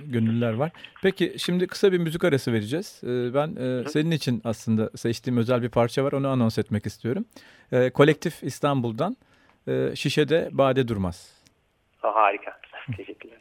gönüllüler 0.05 0.53
var. 0.53 0.71
Peki 1.03 1.33
şimdi 1.37 1.67
kısa 1.67 1.91
bir 1.91 1.97
müzik 1.97 2.23
arası 2.23 2.53
vereceğiz. 2.53 3.01
E, 3.03 3.33
ben 3.33 3.55
e, 3.55 3.89
senin 3.89 4.11
için 4.11 4.41
aslında 4.43 4.89
seçtiğim 4.97 5.37
özel 5.37 5.61
bir 5.61 5.69
parça 5.69 6.03
var. 6.03 6.11
Onu 6.11 6.27
anons 6.27 6.57
etmek 6.57 6.85
istiyorum. 6.85 7.25
E, 7.71 7.89
Kolektif 7.89 8.43
İstanbul'dan 8.43 9.17
e, 9.67 9.95
Şişede 9.95 10.49
Bade 10.51 10.87
Durmaz. 10.87 11.33
Ha, 11.97 12.11
harika. 12.15 12.59
Teşekkürler. 12.97 13.37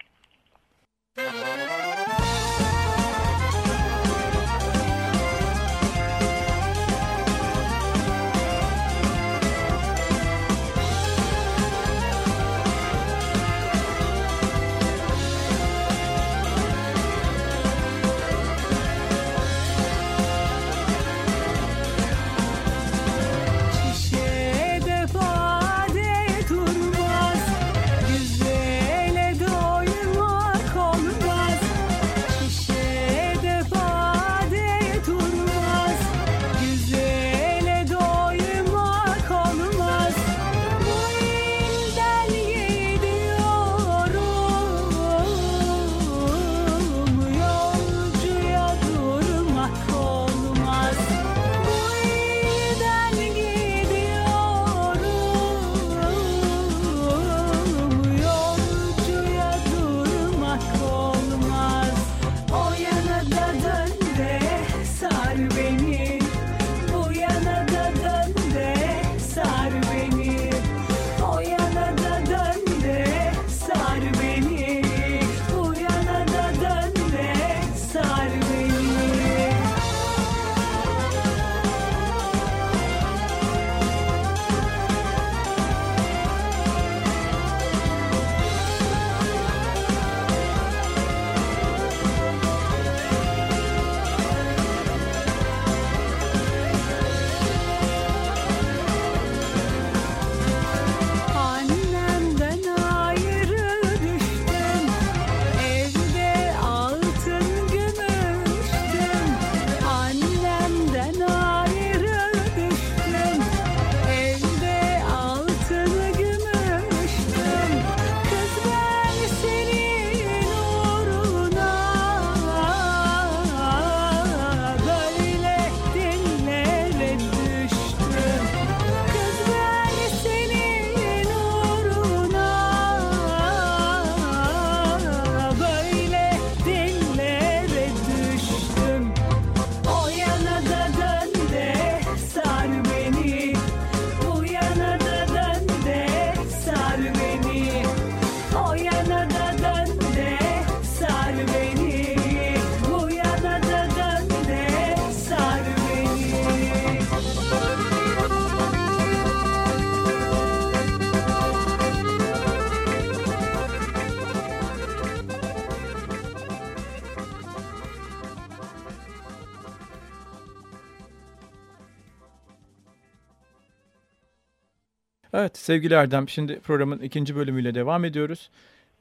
Evet 175.37 175.59
sevgili 175.59 175.95
Erdem 175.95 176.29
şimdi 176.29 176.61
programın 176.61 176.99
ikinci 176.99 177.37
bölümüyle 177.37 177.75
devam 177.75 178.05
ediyoruz. 178.05 178.51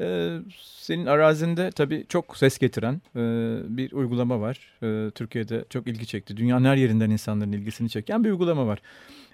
Ee, 0.01 0.37
senin 0.61 1.05
arazinde 1.05 1.71
tabii 1.71 2.05
çok 2.09 2.37
ses 2.37 2.57
getiren 2.57 3.01
e, 3.15 3.19
bir 3.77 3.91
uygulama 3.91 4.41
var. 4.41 4.59
Ee, 4.83 5.11
Türkiye'de 5.11 5.65
çok 5.69 5.87
ilgi 5.87 6.05
çekti. 6.05 6.37
Dünyanın 6.37 6.65
her 6.65 6.75
yerinden 6.75 7.09
insanların 7.09 7.51
ilgisini 7.51 7.89
çeken 7.89 8.23
bir 8.23 8.31
uygulama 8.31 8.67
var. 8.67 8.79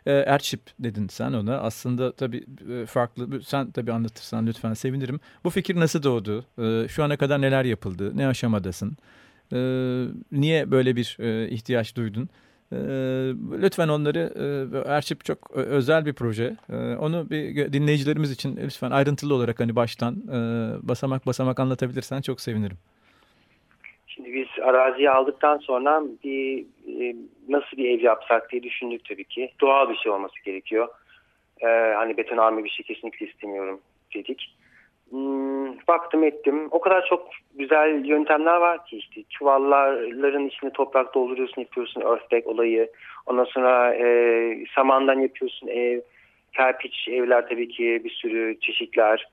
Ee, 0.06 0.12
Erçip 0.12 0.62
dedin 0.80 1.08
sen 1.08 1.34
ona. 1.34 1.58
Aslında 1.58 2.12
tabii 2.12 2.46
e, 2.72 2.86
farklı. 2.86 3.44
Sen 3.44 3.72
tabii 3.72 3.92
anlatırsan 3.92 4.48
lütfen 4.48 4.74
sevinirim. 4.74 5.20
Bu 5.44 5.50
fikir 5.50 5.76
nasıl 5.76 6.04
doğdu? 6.04 6.46
Ee, 6.60 6.88
şu 6.88 7.04
ana 7.04 7.18
kadar 7.18 7.42
neler 7.42 7.66
yapıldı? 7.66 8.18
Ne 8.18 8.28
aşamadasın? 8.28 8.98
Ee, 9.54 10.06
niye 10.32 10.72
böyle 10.72 10.96
bir 10.96 11.18
e, 11.20 11.50
ihtiyaç 11.50 11.96
duydun? 11.96 12.30
E, 12.72 12.78
lütfen 13.62 13.88
onları 13.88 14.34
e, 14.86 14.94
Erçip 14.94 15.26
çok 15.26 15.52
özel 15.52 16.06
bir 16.06 16.14
proje. 16.14 16.56
E, 16.70 16.76
onu 16.96 17.30
bir 17.30 17.74
dinleyicilerimiz 17.74 18.32
için 18.32 18.58
lütfen 18.64 18.92
ayrıntılı 18.92 19.34
olarak 19.34 19.60
hani 19.60 19.76
baştan 19.76 20.14
e, 20.14 20.38
basamak 20.90 21.26
basamak 21.26 21.60
anlatabilirsen 21.60 22.22
çok 22.22 22.42
sevinirim. 22.42 22.78
Şimdi 24.08 24.34
biz 24.34 24.64
araziyi 24.64 25.10
aldıktan 25.10 25.58
sonra 25.58 26.04
bir 26.24 26.66
e, 26.88 27.16
nasıl 27.50 27.78
bir 27.78 28.00
ev 28.00 28.04
yapsak 28.04 28.52
diye 28.52 28.64
düşündük 28.64 29.06
tabii 29.06 29.24
ki. 29.24 29.52
Doğal 29.62 29.90
bir 29.90 29.96
şey 29.96 30.12
olması 30.12 30.44
gerekiyor. 30.46 30.88
E, 31.62 31.68
hani 31.96 32.18
betonarme 32.18 32.64
bir 32.64 32.70
şey 32.70 32.86
kesinlikle 32.86 33.26
istemiyorum 33.26 33.80
dedik. 34.16 34.56
Hmm, 35.12 35.78
baktım 35.88 36.24
ettim. 36.24 36.68
O 36.72 36.82
kadar 36.82 37.06
çok 37.06 37.30
güzel 37.56 38.06
yöntemler 38.06 38.58
var 38.58 38.86
ki 38.86 38.98
işte 38.98 39.24
çuvalların 39.30 40.48
içine 40.48 40.70
toprak 40.70 41.14
dolduruyorsun 41.14 41.62
yapıyorsun 41.62 42.02
earthbag 42.02 42.48
olayı. 42.48 42.90
Ondan 43.26 43.44
sonra 43.44 43.96
e, 43.96 44.66
samandan 44.76 45.20
yapıyorsun 45.20 45.68
ev. 45.68 46.02
Kerpiç 46.56 47.08
evler 47.08 47.50
tabii 47.50 47.70
ki 47.70 48.02
bir 48.04 48.10
sürü 48.10 48.60
çeşitler. 48.60 49.30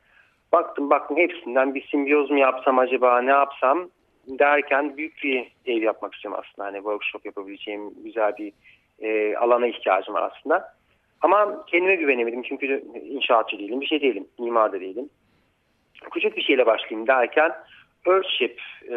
Baktım 0.52 0.90
baktım 0.90 1.16
hepsinden 1.16 1.74
bir 1.74 1.86
simbiyoz 1.86 2.30
mu 2.30 2.38
yapsam 2.38 2.78
acaba 2.78 3.20
ne 3.20 3.30
yapsam 3.30 3.88
derken 4.28 4.96
büyük 4.96 5.22
bir 5.24 5.52
ev 5.66 5.82
yapmak 5.82 6.14
istiyorum 6.14 6.40
aslında. 6.44 6.68
Hani 6.68 6.76
workshop 6.76 7.26
yapabileceğim 7.26 7.90
güzel 8.04 8.32
bir 8.38 8.52
e, 9.00 9.36
alana 9.36 9.66
ihtiyacım 9.66 10.14
var 10.14 10.30
aslında. 10.32 10.74
Ama 11.20 11.64
kendime 11.66 11.94
güvenemedim 11.94 12.42
çünkü 12.42 12.84
inşaatçı 13.04 13.58
değilim, 13.58 13.80
bir 13.80 13.86
şey 13.86 14.00
değilim, 14.00 14.26
mimar 14.38 14.72
da 14.72 14.80
değilim. 14.80 15.10
Küçük 16.10 16.36
bir 16.36 16.42
şeyle 16.42 16.66
başlayayım 16.66 17.06
derken 17.06 17.52
Earthship, 18.06 18.60
e, 18.84 18.94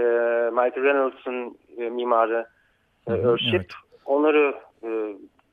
Michael 0.51 0.83
Reynolds'ın 0.83 1.57
e, 1.77 1.89
mimarı 1.89 2.45
e, 3.07 3.13
Earthship, 3.13 3.55
evet. 3.55 3.71
onları 4.05 4.55
e, 4.83 4.89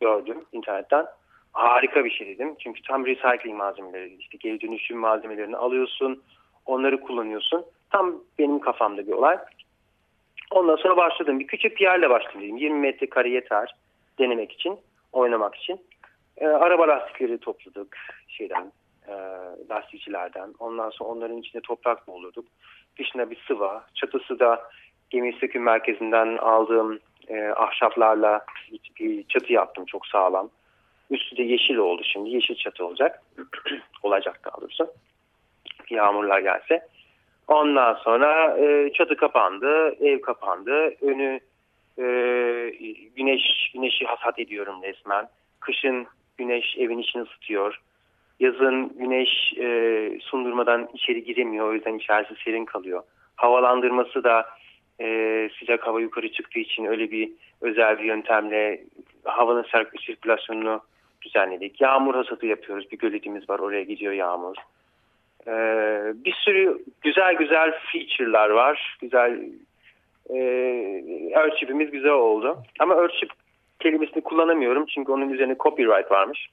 gördüm 0.00 0.44
internetten. 0.52 1.06
Harika 1.52 2.04
bir 2.04 2.10
şey 2.10 2.26
dedim. 2.26 2.54
Çünkü 2.58 2.82
tam 2.82 3.06
recycling 3.06 3.56
malzemeleri, 3.56 4.14
işte 4.14 4.38
geri 4.40 4.60
dönüşüm 4.60 4.98
malzemelerini 4.98 5.56
alıyorsun, 5.56 6.22
onları 6.66 7.00
kullanıyorsun. 7.00 7.64
Tam 7.90 8.14
benim 8.38 8.60
kafamda 8.60 9.06
bir 9.06 9.12
olay. 9.12 9.38
Ondan 10.50 10.76
sonra 10.76 10.96
başladım. 10.96 11.40
Bir 11.40 11.46
küçük 11.46 11.76
bir 11.76 11.84
yerle 11.84 12.10
başladım. 12.10 12.56
20 12.56 12.80
metrekare 12.80 13.30
yeter 13.30 13.74
denemek 14.18 14.52
için, 14.52 14.78
oynamak 15.12 15.54
için. 15.54 15.80
E, 16.36 16.46
araba 16.46 16.88
lastikleri 16.88 17.38
topladık 17.38 17.96
şeyden, 18.28 18.72
e, 19.08 19.14
lastikçilerden. 19.70 20.54
Ondan 20.58 20.90
sonra 20.90 21.10
onların 21.10 21.36
içinde 21.36 21.62
toprak 21.62 22.06
doldurduk. 22.06 22.44
Dışına 22.98 23.30
bir 23.30 23.38
sıva. 23.48 23.84
Çatısı 23.94 24.38
da 24.38 24.62
gemi 25.10 25.34
merkezinden 25.54 26.36
aldığım 26.36 26.98
e, 27.28 27.48
ahşaplarla 27.48 28.44
bir 29.00 29.24
çatı 29.28 29.52
yaptım 29.52 29.84
çok 29.84 30.06
sağlam. 30.06 30.50
Üstü 31.10 31.36
de 31.36 31.42
yeşil 31.42 31.76
oldu 31.76 32.02
şimdi. 32.04 32.30
Yeşil 32.30 32.54
çatı 32.54 32.86
olacak. 32.86 33.22
olacak 34.02 34.40
daha 34.44 34.60
doğrusu. 34.60 34.92
Yağmurlar 35.90 36.38
gelse. 36.40 36.88
Ondan 37.48 37.94
sonra 37.94 38.58
e, 38.58 38.92
çatı 38.92 39.16
kapandı, 39.16 39.96
ev 40.04 40.20
kapandı. 40.20 40.94
Önü 41.00 41.40
e, 41.98 42.04
güneş 43.16 43.70
güneşi 43.74 44.04
hasat 44.04 44.38
ediyorum 44.38 44.82
resmen. 44.82 45.28
Kışın 45.60 46.06
güneş 46.38 46.76
evin 46.78 46.98
içini 46.98 47.22
ısıtıyor. 47.22 47.80
Yazın 48.40 48.98
güneş 48.98 49.54
e, 49.58 50.18
sundurmadan 50.20 50.88
içeri 50.94 51.24
giremiyor. 51.24 51.68
O 51.68 51.74
yüzden 51.74 51.98
içerisi 51.98 52.34
serin 52.44 52.64
kalıyor. 52.64 53.02
Havalandırması 53.36 54.24
da 54.24 54.46
e, 55.00 55.50
sıcak 55.58 55.86
hava 55.86 56.00
yukarı 56.00 56.32
çıktığı 56.32 56.58
için 56.58 56.84
öyle 56.84 57.10
bir 57.10 57.30
özel 57.60 57.98
bir 57.98 58.04
yöntemle 58.04 58.80
havanın 59.24 59.66
sirkülasyonunu 60.06 60.80
düzenledik. 61.22 61.80
Yağmur 61.80 62.14
hasatı 62.14 62.46
yapıyoruz. 62.46 62.92
Bir 62.92 62.98
göletimiz 62.98 63.50
var. 63.50 63.58
Oraya 63.58 63.82
gidiyor 63.82 64.12
yağmur. 64.12 64.56
Ee, 65.46 66.12
bir 66.24 66.32
sürü 66.32 66.78
güzel 67.02 67.34
güzel 67.34 67.72
feature'lar 67.92 68.50
var. 68.50 68.96
Güzel 69.00 69.42
e, 70.30 70.38
Earthship'imiz 71.34 71.90
güzel 71.90 72.12
oldu. 72.12 72.58
Ama 72.78 72.94
Earthship 72.94 73.30
kelimesini 73.80 74.22
kullanamıyorum 74.22 74.86
çünkü 74.86 75.12
onun 75.12 75.28
üzerine 75.28 75.56
copyright 75.58 76.10
varmış. 76.10 76.48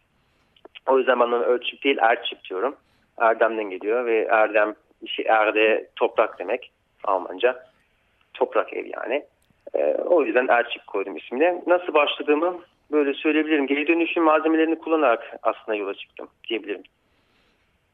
O 0.88 0.98
yüzden 0.98 1.19
ben 1.19 1.26
ona 1.26 1.45
Earthship 1.45 1.84
değil 1.84 1.98
Erdship 2.02 2.43
diyorum. 2.43 2.76
Erdem'den 3.17 3.69
geliyor 3.69 4.06
ve 4.06 4.28
Erdem 4.32 4.76
şey, 5.06 5.26
Erde 5.30 5.89
toprak 5.95 6.39
demek 6.39 6.71
Almanca. 7.04 7.65
Toprak 8.34 8.74
ev 8.74 8.86
yani. 8.86 9.26
Ee, 9.74 9.95
o 10.06 10.24
yüzden 10.24 10.48
Erdship 10.48 10.88
koydum 10.88 11.17
ismini. 11.17 11.62
Nasıl 11.67 11.93
başladığımı 11.93 12.60
böyle 12.91 13.13
söyleyebilirim. 13.13 13.67
Geri 13.67 13.88
dönüşüm 13.88 14.24
malzemelerini 14.24 14.80
kullanarak 14.80 15.36
aslında 15.43 15.76
yola 15.76 15.93
çıktım 15.93 16.28
diyebilirim. 16.50 16.84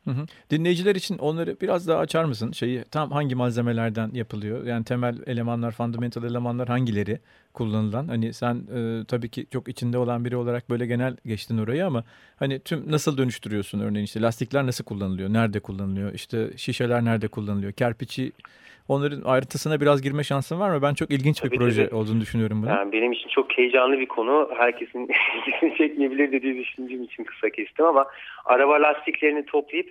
Hı 0.05 0.11
hı. 0.11 0.25
Dinleyiciler 0.49 0.95
için 0.95 1.17
onları 1.17 1.61
biraz 1.61 1.87
daha 1.87 1.99
açar 1.99 2.23
mısın? 2.23 2.51
Şeyi 2.51 2.83
tam 2.91 3.11
hangi 3.11 3.35
malzemelerden 3.35 4.09
yapılıyor? 4.13 4.65
Yani 4.65 4.83
temel 4.83 5.15
elemanlar, 5.27 5.71
fundamental 5.71 6.23
elemanlar 6.23 6.67
hangileri 6.67 7.19
kullanılan? 7.53 8.07
Hani 8.07 8.33
sen 8.33 8.55
e, 8.55 9.05
tabii 9.05 9.29
ki 9.29 9.45
çok 9.51 9.67
içinde 9.67 9.97
olan 9.97 10.25
biri 10.25 10.35
olarak 10.35 10.69
böyle 10.69 10.85
genel 10.85 11.15
geçtin 11.25 11.57
orayı 11.57 11.85
ama 11.85 12.03
hani 12.39 12.59
tüm 12.59 12.91
nasıl 12.91 13.17
dönüştürüyorsun 13.17 13.79
örneğin 13.79 14.05
işte 14.05 14.21
lastikler 14.21 14.65
nasıl 14.65 14.83
kullanılıyor? 14.83 15.33
Nerede 15.33 15.59
kullanılıyor? 15.59 16.13
İşte 16.13 16.57
şişeler 16.57 17.05
nerede 17.05 17.27
kullanılıyor? 17.27 17.71
Kerpiçi 17.71 18.31
onların 18.87 19.21
ayrıntısına 19.21 19.81
biraz 19.81 20.01
girme 20.01 20.23
şansın 20.23 20.59
var 20.59 20.69
mı? 20.69 20.81
Ben 20.81 20.93
çok 20.93 21.11
ilginç 21.11 21.39
tabii, 21.39 21.51
bir 21.51 21.57
proje 21.57 21.85
tabii. 21.85 21.95
olduğunu 21.95 22.21
düşünüyorum 22.21 22.61
bunu. 22.61 22.69
Yani 22.69 22.91
benim 22.91 23.11
için 23.11 23.29
çok 23.29 23.57
heyecanlı 23.57 23.99
bir 23.99 24.07
konu. 24.07 24.49
Herkesin 24.57 24.99
ilgisini 25.47 25.77
çekmeyebilir 25.77 26.31
dediği 26.31 26.57
düşündüğüm 26.57 27.03
için 27.03 27.23
kısa 27.23 27.49
kestim 27.49 27.85
ama 27.85 28.05
araba 28.45 28.73
lastiklerini 28.81 29.45
toplayıp 29.45 29.90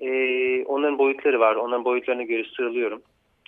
e, 0.00 0.10
onların 0.64 0.98
boyutları 0.98 1.40
var. 1.40 1.54
Onların 1.54 1.84
boyutlarına 1.84 2.22
göre 2.22 2.44
sıralıyorum. 2.56 3.02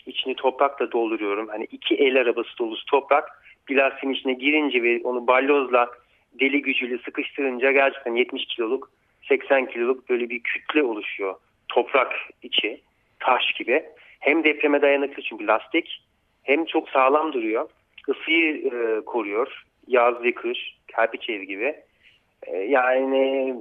İçini 0.06 0.34
toprakla 0.34 0.92
dolduruyorum. 0.92 1.48
Hani 1.48 1.64
iki 1.64 1.94
el 1.94 2.20
arabası 2.20 2.58
dolusu 2.58 2.86
toprak 2.86 3.42
bir 3.68 3.76
lastiğin 3.76 4.14
içine 4.14 4.32
girince 4.32 4.82
ve 4.82 5.00
onu 5.04 5.26
balyozla 5.26 5.90
deli 6.40 6.62
gücüyle 6.62 6.98
sıkıştırınca 6.98 7.72
gerçekten 7.72 8.14
70 8.14 8.46
kiloluk 8.46 8.90
80 9.28 9.66
kiloluk 9.66 10.08
böyle 10.08 10.30
bir 10.30 10.40
kütle 10.40 10.82
oluşuyor. 10.82 11.34
Toprak 11.68 12.12
içi 12.42 12.80
taş 13.20 13.52
gibi 13.52 13.84
hem 14.20 14.44
depreme 14.44 14.82
dayanıklı 14.82 15.22
çünkü 15.22 15.46
lastik 15.46 16.02
hem 16.42 16.64
çok 16.64 16.88
sağlam 16.88 17.32
duruyor. 17.32 17.68
Isıyı 18.08 18.56
e, 18.56 19.04
koruyor. 19.04 19.64
Yaz 19.86 20.22
ve 20.22 20.32
kış, 20.32 20.76
kerpiç 20.88 21.30
ev 21.30 21.42
gibi. 21.42 21.74
E, 22.46 22.56
yani 22.56 23.54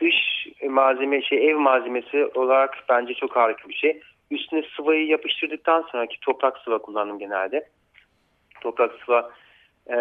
dış 0.00 0.46
malzeme 0.68 1.22
şey 1.22 1.50
ev 1.50 1.56
malzemesi 1.56 2.26
olarak 2.34 2.84
bence 2.88 3.14
çok 3.14 3.36
harika 3.36 3.68
bir 3.68 3.74
şey. 3.74 4.00
Üstüne 4.30 4.62
sıvayı 4.76 5.06
yapıştırdıktan 5.06 5.84
sonra 5.92 6.06
ki 6.06 6.16
toprak 6.20 6.58
sıva 6.58 6.78
kullandım 6.78 7.18
genelde. 7.18 7.68
Toprak 8.60 8.92
sıva 9.04 9.30
e, 9.90 9.98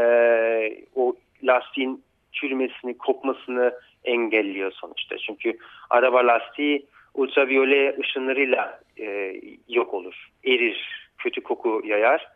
o 0.96 1.16
lastiğin 1.44 2.04
çürümesini, 2.32 2.98
kopmasını 2.98 3.74
engelliyor 4.04 4.72
sonuçta. 4.72 5.18
Çünkü 5.18 5.58
araba 5.90 6.28
lastiği 6.28 6.86
ultraviyole 7.14 7.96
ışınlarıyla 8.00 8.80
e, 9.00 9.36
yok 9.70 9.94
olur. 9.94 10.30
Erir, 10.46 11.10
kötü 11.18 11.42
koku 11.42 11.82
yayar. 11.86 12.28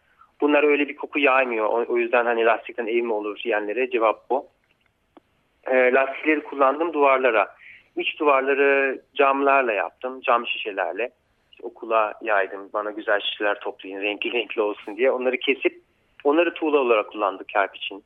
Bunlar 0.42 0.64
öyle 0.64 0.88
bir 0.88 0.96
koku 0.96 1.20
yaymıyor. 1.20 1.66
O, 1.66 1.86
o 1.94 1.98
yüzden 1.98 2.26
hani 2.26 2.46
lastikten 2.46 2.86
mi 2.86 3.14
olur 3.14 3.40
diyenlere 3.44 3.90
cevap 3.90 4.30
bu. 4.30 4.46
E, 5.68 5.94
lastikleri 5.94 6.44
kullandım 6.44 6.94
duvarlara. 6.94 7.56
İç 7.98 8.20
duvarları 8.20 9.02
camlarla 9.16 9.74
yaptım. 9.74 10.22
Cam 10.22 10.48
şişelerle. 10.48 11.12
İşte 11.52 11.68
okula 11.68 12.14
yaydım. 12.22 12.70
Bana 12.74 12.92
güzel 12.92 13.20
şişeler 13.20 13.60
toplayın. 13.60 14.02
Renkli 14.02 14.34
renkli 14.34 14.62
olsun 14.62 14.98
diye. 14.98 15.12
Onları 15.12 15.38
kesip 15.38 15.82
onları 16.24 16.54
tuğla 16.54 16.80
olarak 16.80 17.12
kullandık 17.12 17.50
kerpiçin. 17.50 18.04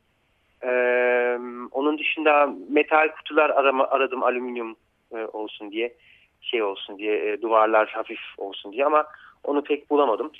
Ee, 0.64 1.38
onun 1.72 1.98
dışında 1.98 2.54
metal 2.70 3.08
kutular 3.08 3.50
arama, 3.50 3.86
aradım 3.86 4.22
alüminyum 4.22 4.76
e, 5.12 5.16
olsun 5.16 5.72
diye 5.72 5.94
şey 6.40 6.62
olsun 6.62 6.98
diye 6.98 7.32
e, 7.32 7.42
duvarlar 7.42 7.88
hafif 7.88 8.20
olsun 8.38 8.72
diye 8.72 8.84
ama 8.84 9.06
onu 9.44 9.64
pek 9.64 9.90
bulamadım. 9.90 10.32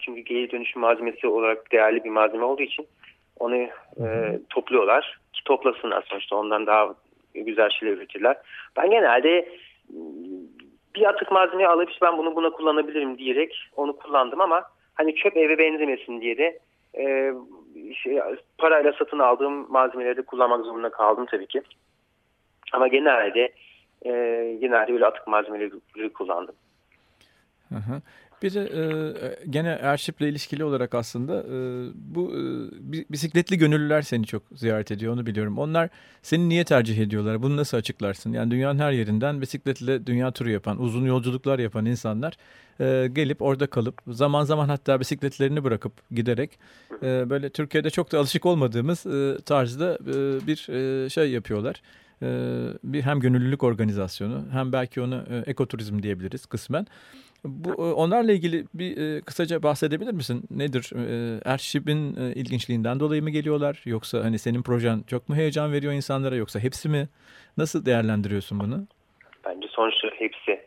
Çünkü 0.00 0.20
geri 0.20 0.50
dönüşüm 0.50 0.82
malzemesi 0.82 1.26
olarak 1.26 1.72
değerli 1.72 2.04
bir 2.04 2.10
malzeme 2.10 2.44
olduğu 2.44 2.62
için 2.62 2.86
onu 3.42 3.56
e, 4.06 4.38
topluyorlar. 4.50 5.18
Ki 5.32 5.44
toplasınlar 5.44 6.04
sonuçta 6.10 6.36
ondan 6.36 6.66
daha 6.66 6.94
güzel 7.34 7.70
şeyler 7.70 7.96
üretirler. 7.96 8.36
Ben 8.76 8.90
genelde 8.90 9.48
bir 10.94 11.08
atık 11.08 11.32
malzemeyi 11.32 11.68
alıp 11.68 11.90
ben 12.02 12.18
bunu 12.18 12.36
buna 12.36 12.50
kullanabilirim 12.50 13.18
diyerek 13.18 13.70
onu 13.76 13.96
kullandım 13.96 14.40
ama 14.40 14.62
hani 14.94 15.14
çöp 15.14 15.36
eve 15.36 15.58
benzemesin 15.58 16.20
diye 16.20 16.38
de 16.38 16.58
e, 16.98 17.32
şey, 17.94 18.20
parayla 18.58 18.92
satın 18.92 19.18
aldığım 19.18 19.72
malzemeleri 19.72 20.22
kullanmak 20.22 20.64
zorunda 20.64 20.90
kaldım 20.90 21.26
tabii 21.30 21.46
ki. 21.46 21.62
Ama 22.72 22.88
genelde 22.88 23.52
e, 24.04 24.10
genelde 24.60 24.92
öyle 24.92 25.06
atık 25.06 25.26
malzemeleri 25.26 26.12
kullandım. 26.12 26.54
Hı 27.68 27.74
hı. 27.74 28.00
Bir 28.42 28.54
de 28.54 28.60
e, 28.60 29.50
gene 29.50 29.68
Erşip'le 29.68 30.20
ilişkili 30.20 30.64
olarak 30.64 30.94
aslında 30.94 31.42
e, 31.42 31.56
bu 31.94 32.32
e, 32.32 32.42
bisikletli 33.10 33.58
gönüllüler 33.58 34.02
seni 34.02 34.26
çok 34.26 34.42
ziyaret 34.54 34.90
ediyor 34.90 35.12
onu 35.12 35.26
biliyorum. 35.26 35.58
Onlar 35.58 35.88
seni 36.22 36.48
niye 36.48 36.64
tercih 36.64 36.98
ediyorlar? 36.98 37.42
Bunu 37.42 37.56
nasıl 37.56 37.76
açıklarsın? 37.76 38.32
Yani 38.32 38.50
dünyanın 38.50 38.78
her 38.78 38.92
yerinden 38.92 39.40
bisikletle 39.40 40.06
dünya 40.06 40.30
turu 40.30 40.50
yapan, 40.50 40.82
uzun 40.82 41.06
yolculuklar 41.06 41.58
yapan 41.58 41.86
insanlar 41.86 42.36
e, 42.80 43.10
gelip 43.12 43.42
orada 43.42 43.66
kalıp 43.66 44.00
zaman 44.06 44.44
zaman 44.44 44.68
hatta 44.68 45.00
bisikletlerini 45.00 45.64
bırakıp 45.64 45.92
giderek 46.10 46.58
e, 47.02 47.30
böyle 47.30 47.50
Türkiye'de 47.50 47.90
çok 47.90 48.12
da 48.12 48.18
alışık 48.18 48.46
olmadığımız 48.46 49.06
e, 49.06 49.38
tarzda 49.44 49.98
e, 50.06 50.46
bir 50.46 50.68
e, 50.68 51.10
şey 51.10 51.30
yapıyorlar. 51.30 51.82
E, 52.22 52.28
bir 52.84 53.02
hem 53.02 53.20
gönüllülük 53.20 53.62
organizasyonu 53.62 54.44
hem 54.52 54.72
belki 54.72 55.00
onu 55.00 55.24
e, 55.30 55.50
ekoturizm 55.50 56.02
diyebiliriz 56.02 56.46
kısmen. 56.46 56.86
Bu 57.44 57.70
e, 57.70 57.92
onlarla 57.92 58.32
ilgili 58.32 58.64
bir 58.74 58.96
e, 58.96 59.20
kısaca 59.20 59.62
bahsedebilir 59.62 60.12
misin? 60.12 60.42
Nedir? 60.50 60.92
E, 60.96 61.40
Erşip'in 61.44 62.16
e, 62.16 62.32
ilginçliğinden 62.34 63.00
dolayı 63.00 63.22
mı 63.22 63.30
geliyorlar 63.30 63.82
yoksa 63.84 64.24
hani 64.24 64.38
senin 64.38 64.62
projen 64.62 65.02
çok 65.06 65.28
mu 65.28 65.36
heyecan 65.36 65.72
veriyor 65.72 65.92
insanlara 65.92 66.36
yoksa 66.36 66.60
hepsi 66.60 66.88
mi? 66.88 67.08
Nasıl 67.56 67.86
değerlendiriyorsun 67.86 68.60
bunu? 68.60 68.86
Bence 69.44 69.68
sonuçta 69.68 70.08
hepsi. 70.18 70.60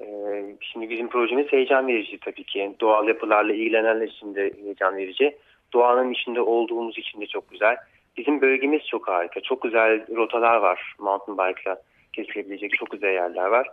ee, 0.00 0.56
şimdi 0.60 0.90
bizim 0.90 1.08
projemiz 1.08 1.52
heyecan 1.52 1.88
verici 1.88 2.18
tabii 2.18 2.44
ki. 2.44 2.74
Doğal 2.80 3.08
yapılarla 3.08 3.54
ilgilenenler 3.54 4.08
için 4.08 4.34
de 4.34 4.52
heyecan 4.62 4.96
verici. 4.96 5.36
Doğanın 5.72 6.12
içinde 6.12 6.40
olduğumuz 6.40 6.98
için 6.98 7.20
de 7.20 7.26
çok 7.26 7.50
güzel. 7.50 7.76
Bizim 8.16 8.40
bölgemiz 8.40 8.82
çok 8.86 9.08
harika. 9.08 9.40
Çok 9.40 9.62
güzel 9.62 10.16
rotalar 10.16 10.56
var. 10.56 10.94
Mountain 10.98 11.38
bike'la 11.38 11.82
gezilebilecek 12.12 12.72
çok 12.72 12.90
güzel 12.90 13.12
yerler 13.12 13.46
var. 13.46 13.68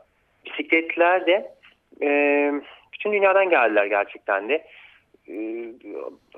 Bisikletler 0.45 1.25
de 1.25 1.53
e, 2.01 2.51
bütün 2.93 3.13
dünyadan 3.13 3.49
geldiler 3.49 3.85
gerçekten 3.85 4.49
de. 4.49 4.63
E, 5.27 5.35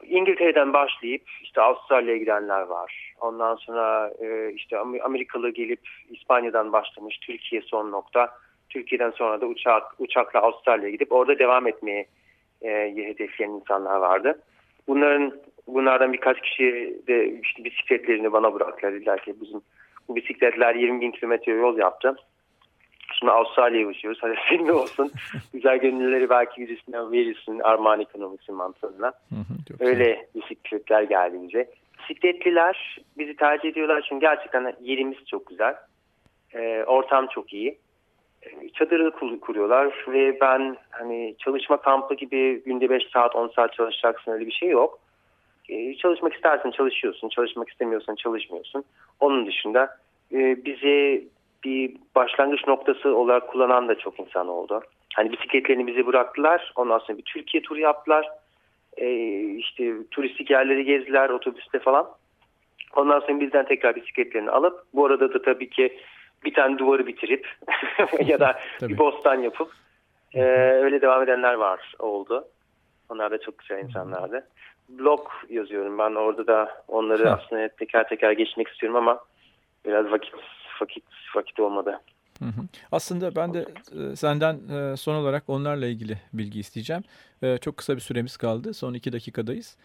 İngiltere'den 0.03 0.73
başlayıp 0.73 1.21
işte 1.43 1.61
Avustralya'ya 1.61 2.17
gidenler 2.17 2.61
var. 2.61 3.13
Ondan 3.21 3.55
sonra 3.55 4.11
e, 4.21 4.51
işte 4.53 4.77
Amerikalı 5.03 5.49
gelip 5.49 5.79
İspanya'dan 6.09 6.73
başlamış. 6.73 7.17
Türkiye 7.17 7.61
son 7.61 7.91
nokta. 7.91 8.29
Türkiye'den 8.69 9.11
sonra 9.11 9.41
da 9.41 9.45
uçak 9.45 9.83
uçakla 9.99 10.41
Avustralya'ya 10.41 10.91
gidip 10.91 11.11
orada 11.11 11.39
devam 11.39 11.67
etmeyi 11.67 12.05
e, 12.61 12.69
hedefleyen 12.95 13.51
insanlar 13.51 13.97
vardı. 13.97 14.39
Bunların 14.87 15.33
bunlardan 15.67 16.13
birkaç 16.13 16.41
kişi 16.41 16.99
de 17.07 17.39
işte 17.43 17.63
bisikletlerini 17.63 18.33
bana 18.33 18.53
bıraktılar. 18.53 18.93
Dediler 18.93 19.21
ki 19.21 19.35
bizim 19.41 19.61
bu 20.07 20.15
bisikletler 20.15 20.75
20 20.75 21.01
bin 21.01 21.11
kilometre 21.11 21.51
yol 21.51 21.77
yaptı. 21.77 22.15
Şimdi 23.19 23.31
Avustralya'ya 23.31 23.87
uçuyoruz. 23.87 24.19
Hadi 24.23 24.35
senin 24.49 24.67
olsun. 24.67 25.11
Güzel 25.53 25.77
gönülleri 25.77 26.29
belki 26.29 26.61
birisine 26.61 27.11
verirsin 27.11 27.59
Armağan 27.59 27.99
ekonomisi 27.99 28.51
mantığında. 28.51 29.13
Öyle 29.79 30.27
bisikletler 30.35 31.03
geldi 31.03 31.37
bize. 31.47 31.69
Bisikletliler 31.99 32.97
bizi 33.17 33.35
tercih 33.35 33.69
ediyorlar 33.69 34.05
çünkü 34.09 34.21
gerçekten 34.21 34.73
yerimiz 34.81 35.17
çok 35.25 35.47
güzel. 35.47 35.75
E, 36.53 36.83
ortam 36.83 37.27
çok 37.27 37.53
iyi. 37.53 37.77
E, 38.43 38.69
çadırı 38.69 39.11
kuruyorlar 39.39 40.05
ve 40.07 40.37
ben 40.41 40.77
hani 40.89 41.35
çalışma 41.39 41.77
kampı 41.77 42.13
gibi 42.13 42.63
günde 42.63 42.89
5 42.89 43.03
saat 43.13 43.35
10 43.35 43.47
saat 43.47 43.73
çalışacaksın 43.73 44.31
öyle 44.31 44.45
bir 44.45 44.51
şey 44.51 44.69
yok. 44.69 44.99
E, 45.69 45.95
çalışmak 45.95 46.33
istersen 46.33 46.71
çalışıyorsun, 46.71 47.29
çalışmak 47.29 47.69
istemiyorsan 47.69 48.15
çalışmıyorsun. 48.15 48.83
Onun 49.19 49.47
dışında 49.47 49.97
e, 50.31 50.65
bizi 50.65 51.27
bir 51.65 51.95
başlangıç 52.15 52.67
noktası 52.67 53.15
olarak 53.15 53.47
kullanan 53.47 53.87
da 53.87 53.95
çok 53.95 54.19
insan 54.19 54.47
oldu. 54.47 54.81
Hani 55.15 55.31
bisikletlerini 55.31 55.87
bize 55.87 56.07
bıraktılar. 56.07 56.73
Ondan 56.75 56.99
sonra 56.99 57.17
bir 57.17 57.23
Türkiye 57.23 57.63
turu 57.63 57.79
yaptılar. 57.79 58.29
Ee, 58.97 59.39
işte 59.57 59.93
turistik 60.11 60.49
yerleri 60.49 60.85
gezdiler 60.85 61.29
otobüste 61.29 61.79
falan. 61.79 62.07
Ondan 62.95 63.19
sonra 63.19 63.39
bizden 63.39 63.65
tekrar 63.65 63.95
bisikletlerini 63.95 64.51
alıp 64.51 64.83
bu 64.93 65.05
arada 65.05 65.33
da 65.33 65.41
tabii 65.41 65.69
ki 65.69 65.99
bir 66.45 66.53
tane 66.53 66.77
duvarı 66.77 67.07
bitirip 67.07 67.47
ya 68.25 68.39
da 68.39 68.59
bir 68.81 68.97
bostan 68.97 69.41
yapıp 69.41 69.71
e, 70.33 70.43
öyle 70.71 71.01
devam 71.01 71.23
edenler 71.23 71.53
var 71.53 71.93
oldu. 71.99 72.47
Onlar 73.09 73.31
da 73.31 73.41
çok 73.41 73.57
güzel 73.57 73.83
insanlardı. 73.83 74.47
Blog 74.89 75.29
yazıyorum 75.49 75.97
ben 75.97 76.15
orada 76.15 76.47
da 76.47 76.83
onları 76.87 77.31
aslında 77.31 77.67
teker 77.67 78.09
teker 78.09 78.31
geçmek 78.31 78.67
istiyorum 78.67 78.95
ama 78.95 79.19
biraz 79.85 80.11
vakit 80.11 80.33
vakit 80.81 81.03
vakit 81.35 81.59
olmadı. 81.59 82.01
Hı 82.39 82.45
hı. 82.45 82.61
Aslında 82.91 83.35
ben 83.35 83.53
de 83.53 83.65
e, 84.11 84.15
senden 84.15 84.69
e, 84.69 84.97
son 84.97 85.15
olarak 85.15 85.43
onlarla 85.47 85.85
ilgili 85.85 86.17
bilgi 86.33 86.59
isteyeceğim. 86.59 87.03
E, 87.41 87.57
çok 87.57 87.77
kısa 87.77 87.95
bir 87.95 88.01
süremiz 88.01 88.37
kaldı. 88.37 88.73
Son 88.73 88.93
iki 88.93 89.13
dakikadayız. 89.13 89.77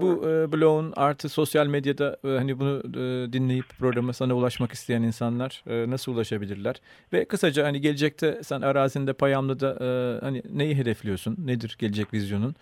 Bu 0.00 0.22
blogun 0.52 0.92
artı 0.96 1.28
sosyal 1.28 1.66
medyada 1.66 2.16
hani 2.22 2.58
bunu 2.58 2.94
dinleyip 3.32 3.68
programa 3.78 4.12
sana 4.12 4.34
ulaşmak 4.34 4.72
isteyen 4.72 5.02
insanlar 5.02 5.62
nasıl 5.66 6.12
ulaşabilirler? 6.12 6.76
Ve 7.12 7.24
kısaca 7.24 7.64
hani 7.64 7.80
gelecekte 7.80 8.42
sen 8.42 8.60
arazinde 8.60 9.12
Payamlı'da 9.12 9.76
hani 10.22 10.42
neyi 10.50 10.76
hedefliyorsun? 10.76 11.36
Nedir 11.38 11.76
gelecek 11.78 12.14
vizyonun? 12.14 12.54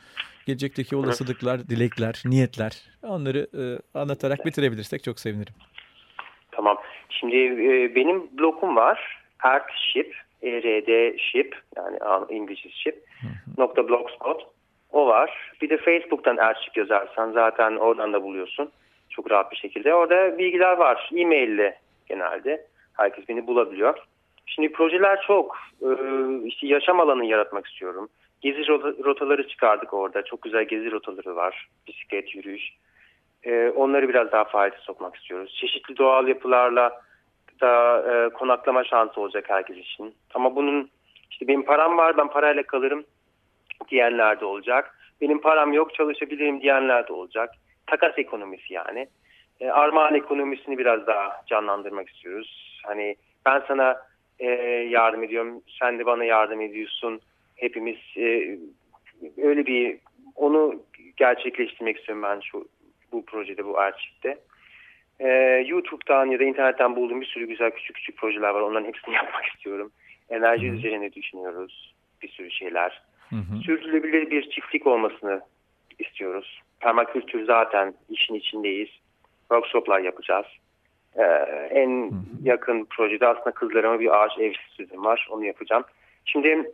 Gelecekteki 0.46 0.96
olasılıklar, 0.96 1.68
dilekler, 1.68 2.22
niyetler 2.24 2.83
onları 3.03 3.48
anlatarak 3.94 4.46
bitirebilirsek 4.46 5.05
çok 5.05 5.20
sevinirim. 5.20 5.55
Tamam. 6.53 6.77
Şimdi 7.09 7.37
e, 7.37 7.94
benim 7.94 8.38
blogum 8.38 8.77
var. 8.77 9.23
Earthship, 9.44 10.16
ERD 10.42 11.18
ship 11.18 11.57
yani 11.77 11.99
İngilizce 12.31 12.71
ship 12.71 13.05
nokta 13.59 13.88
blogspot. 13.88 14.47
O 14.92 15.07
var. 15.07 15.53
Bir 15.62 15.71
de 15.71 15.77
Facebook'tan 15.77 16.37
Earthship 16.37 16.77
yazarsan 16.77 17.33
zaten 17.33 17.77
oradan 17.77 18.12
da 18.12 18.23
buluyorsun. 18.23 18.71
Çok 19.11 19.31
rahat 19.31 19.53
bir 19.53 19.57
şekilde. 19.57 19.94
Orada 19.94 20.38
bilgiler 20.38 20.77
var. 20.77 21.11
E-mail 21.16 21.73
genelde. 22.07 22.66
Herkes 22.92 23.29
beni 23.29 23.47
bulabiliyor. 23.47 23.99
Şimdi 24.47 24.73
projeler 24.73 25.23
çok. 25.27 25.57
Ee, 25.83 25.87
işte 26.44 26.66
yaşam 26.66 27.01
alanı 27.01 27.25
yaratmak 27.25 27.66
istiyorum. 27.66 28.09
Gezi 28.40 28.68
rotaları 29.05 29.49
çıkardık 29.49 29.94
orada. 29.94 30.25
Çok 30.25 30.42
güzel 30.42 30.64
gezi 30.64 30.90
rotaları 30.90 31.37
var. 31.37 31.68
Bisiklet, 31.87 32.35
yürüyüş. 32.35 32.73
Ee, 33.48 33.72
onları 33.76 34.08
biraz 34.08 34.32
daha 34.32 34.44
faaliyete 34.44 34.82
sokmak 34.82 35.16
istiyoruz. 35.16 35.56
Çeşitli 35.61 35.96
doğal 35.96 36.28
yapılarla 36.28 37.00
da 37.61 38.02
e, 38.12 38.28
konaklama 38.28 38.84
şansı 38.84 39.20
olacak 39.20 39.44
herkes 39.48 39.76
için. 39.76 40.14
Ama 40.34 40.56
bunun 40.56 40.90
işte 41.30 41.48
benim 41.48 41.64
param 41.64 41.96
var 41.96 42.16
ben 42.16 42.28
parayla 42.28 42.62
kalırım 42.62 43.04
diyenler 43.90 44.40
de 44.40 44.44
olacak. 44.44 44.98
Benim 45.20 45.40
param 45.40 45.72
yok 45.72 45.94
çalışabilirim 45.94 46.61
diyenler 46.61 47.08
de 47.08 47.12
olacak. 47.12 47.50
Takas 47.87 48.18
ekonomisi 48.18 48.74
yani. 48.74 49.06
E, 49.61 49.70
armağan 49.70 50.14
ekonomisini 50.14 50.78
biraz 50.78 51.06
daha 51.06 51.42
canlandırmak 51.46 52.08
istiyoruz. 52.08 52.80
Hani 52.87 53.16
ben 53.46 53.62
sana 53.68 53.96
e, 54.38 54.46
yardım 54.90 55.22
ediyorum, 55.22 55.62
sen 55.80 55.98
de 55.98 56.06
bana 56.06 56.24
yardım 56.24 56.61
ediyorsun. 56.61 57.20
Hepimiz 57.56 57.96
e, 58.16 58.58
öyle 59.42 59.66
bir 59.66 59.98
onu 60.37 60.74
gerçekleştirmek 61.16 61.98
istiyorum 61.98 62.22
ben 62.22 62.40
şu 62.40 62.68
bu 63.12 63.25
projede, 63.25 63.64
bu 63.64 63.79
arşivde. 63.79 64.38
Ee, 65.21 65.64
YouTube'dan 65.66 66.27
ya 66.27 66.38
da 66.38 66.44
internetten 66.44 66.97
bulduğum 66.97 67.21
bir 67.21 67.27
sürü 67.27 67.47
güzel 67.47 67.71
küçük 67.71 67.97
küçük 67.97 68.16
projeler 68.16 68.51
var. 68.51 68.61
Onların 68.61 68.87
hepsini 68.87 69.14
yapmak 69.23 69.47
istiyorum. 69.47 69.92
Enerji 70.31 70.68
Hı-hı. 70.68 70.77
üzerine 70.77 71.12
düşünüyoruz. 71.12 71.94
Bir 72.23 72.29
sürü 72.29 72.51
şeyler. 72.51 73.03
Hı-hı. 73.31 73.59
Sürdürülebilir 73.64 74.31
bir 74.31 74.51
çiftlik 74.51 74.87
olmasını 74.87 75.40
istiyoruz. 75.99 76.62
Permakültür 76.81 77.44
zaten 77.44 77.94
işin 78.11 78.35
içindeyiz. 78.35 78.88
Workshoplar 79.40 80.01
yapacağız. 80.01 80.47
Ee, 81.16 81.23
en 81.71 82.11
Hı-hı. 82.11 82.14
yakın 82.42 82.85
projede 82.85 83.27
aslında 83.27 83.51
kızlarıma 83.51 84.01
bir 84.01 84.23
ağaç 84.23 84.38
ev 84.38 84.53
süzüm 84.77 85.05
var. 85.05 85.29
Onu 85.31 85.44
yapacağım. 85.44 85.85
Şimdi 86.25 86.73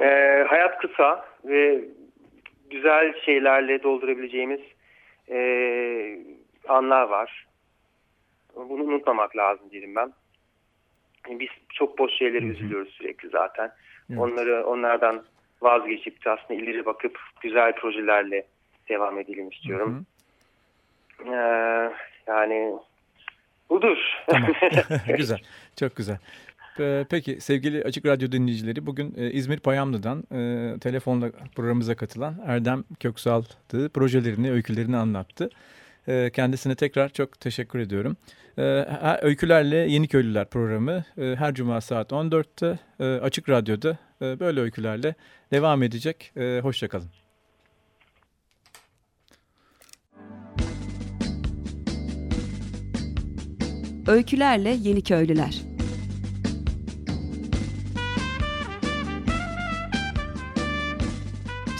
e, 0.00 0.06
hayat 0.48 0.78
kısa 0.78 1.24
ve 1.44 1.80
güzel 2.70 3.20
şeylerle 3.20 3.82
doldurabileceğimiz 3.82 4.60
e, 5.30 5.38
anlar 6.68 7.02
var. 7.02 7.46
Bunu 8.56 8.82
unutmamak 8.82 9.36
lazım 9.36 9.70
diyelim 9.70 9.94
ben. 9.94 10.12
Biz 11.30 11.48
çok 11.68 11.98
boş 11.98 12.12
şeyleri 12.12 12.46
üzülüyoruz 12.46 12.92
sürekli 12.92 13.28
zaten. 13.28 13.72
Evet. 14.10 14.20
Onları 14.20 14.66
onlardan 14.66 15.24
vazgeçip 15.62 16.16
aslında 16.26 16.60
ileri 16.60 16.86
bakıp 16.86 17.18
güzel 17.40 17.72
projelerle 17.72 18.46
devam 18.88 19.18
edelim 19.18 19.48
istiyorum. 19.50 20.06
Ee, 21.26 21.92
yani 22.26 22.74
budur. 23.70 23.98
Tamam. 24.26 24.52
güzel. 25.16 25.38
Çok 25.76 25.96
güzel. 25.96 26.18
Ee, 26.78 27.06
peki 27.08 27.40
sevgili 27.40 27.84
Açık 27.84 28.06
Radyo 28.06 28.32
dinleyicileri 28.32 28.86
bugün 28.86 29.14
e, 29.16 29.30
İzmir 29.30 29.60
Payamlı'dan 29.60 30.24
e, 30.32 30.78
telefonla 30.78 31.30
programımıza 31.54 31.94
katılan 31.94 32.42
Erdem 32.46 32.84
Köksal'dı. 33.00 33.88
Projelerini, 33.88 34.50
öykülerini 34.52 34.96
anlattı. 34.96 35.50
E, 36.08 36.30
kendisine 36.30 36.74
tekrar 36.74 37.08
çok 37.08 37.40
teşekkür 37.40 37.78
ediyorum. 37.78 38.16
E, 38.58 38.62
Öykülerle 39.22 39.76
Yeni 39.76 40.08
Köylüler 40.08 40.50
programı 40.50 41.04
her 41.16 41.54
cuma 41.54 41.80
saat 41.80 42.12
14'te 42.12 42.78
e, 43.00 43.04
Açık 43.04 43.48
Radyo'da 43.48 43.98
böyle 44.20 44.60
öykülerle 44.60 45.14
devam 45.52 45.82
edecek. 45.82 46.32
Hoşçakalın. 46.62 47.08
Öykülerle 54.06 54.70
Yeni 54.70 55.02
Köylüler 55.02 55.69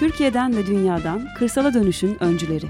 Türkiye'den 0.01 0.57
ve 0.57 0.67
dünyadan 0.67 1.29
kırsala 1.39 1.75
dönüşün 1.75 2.23
öncüleri. 2.23 2.67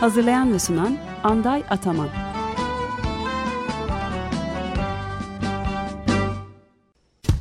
Hazırlayan 0.00 0.52
ve 0.52 0.58
sunan 0.58 0.98
Anday 1.24 1.62
Ataman. 1.70 2.08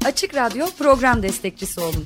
Açık 0.05 0.35
Radyo 0.35 0.65
program 0.79 1.23
destekçisi 1.23 1.81
olun. 1.81 2.05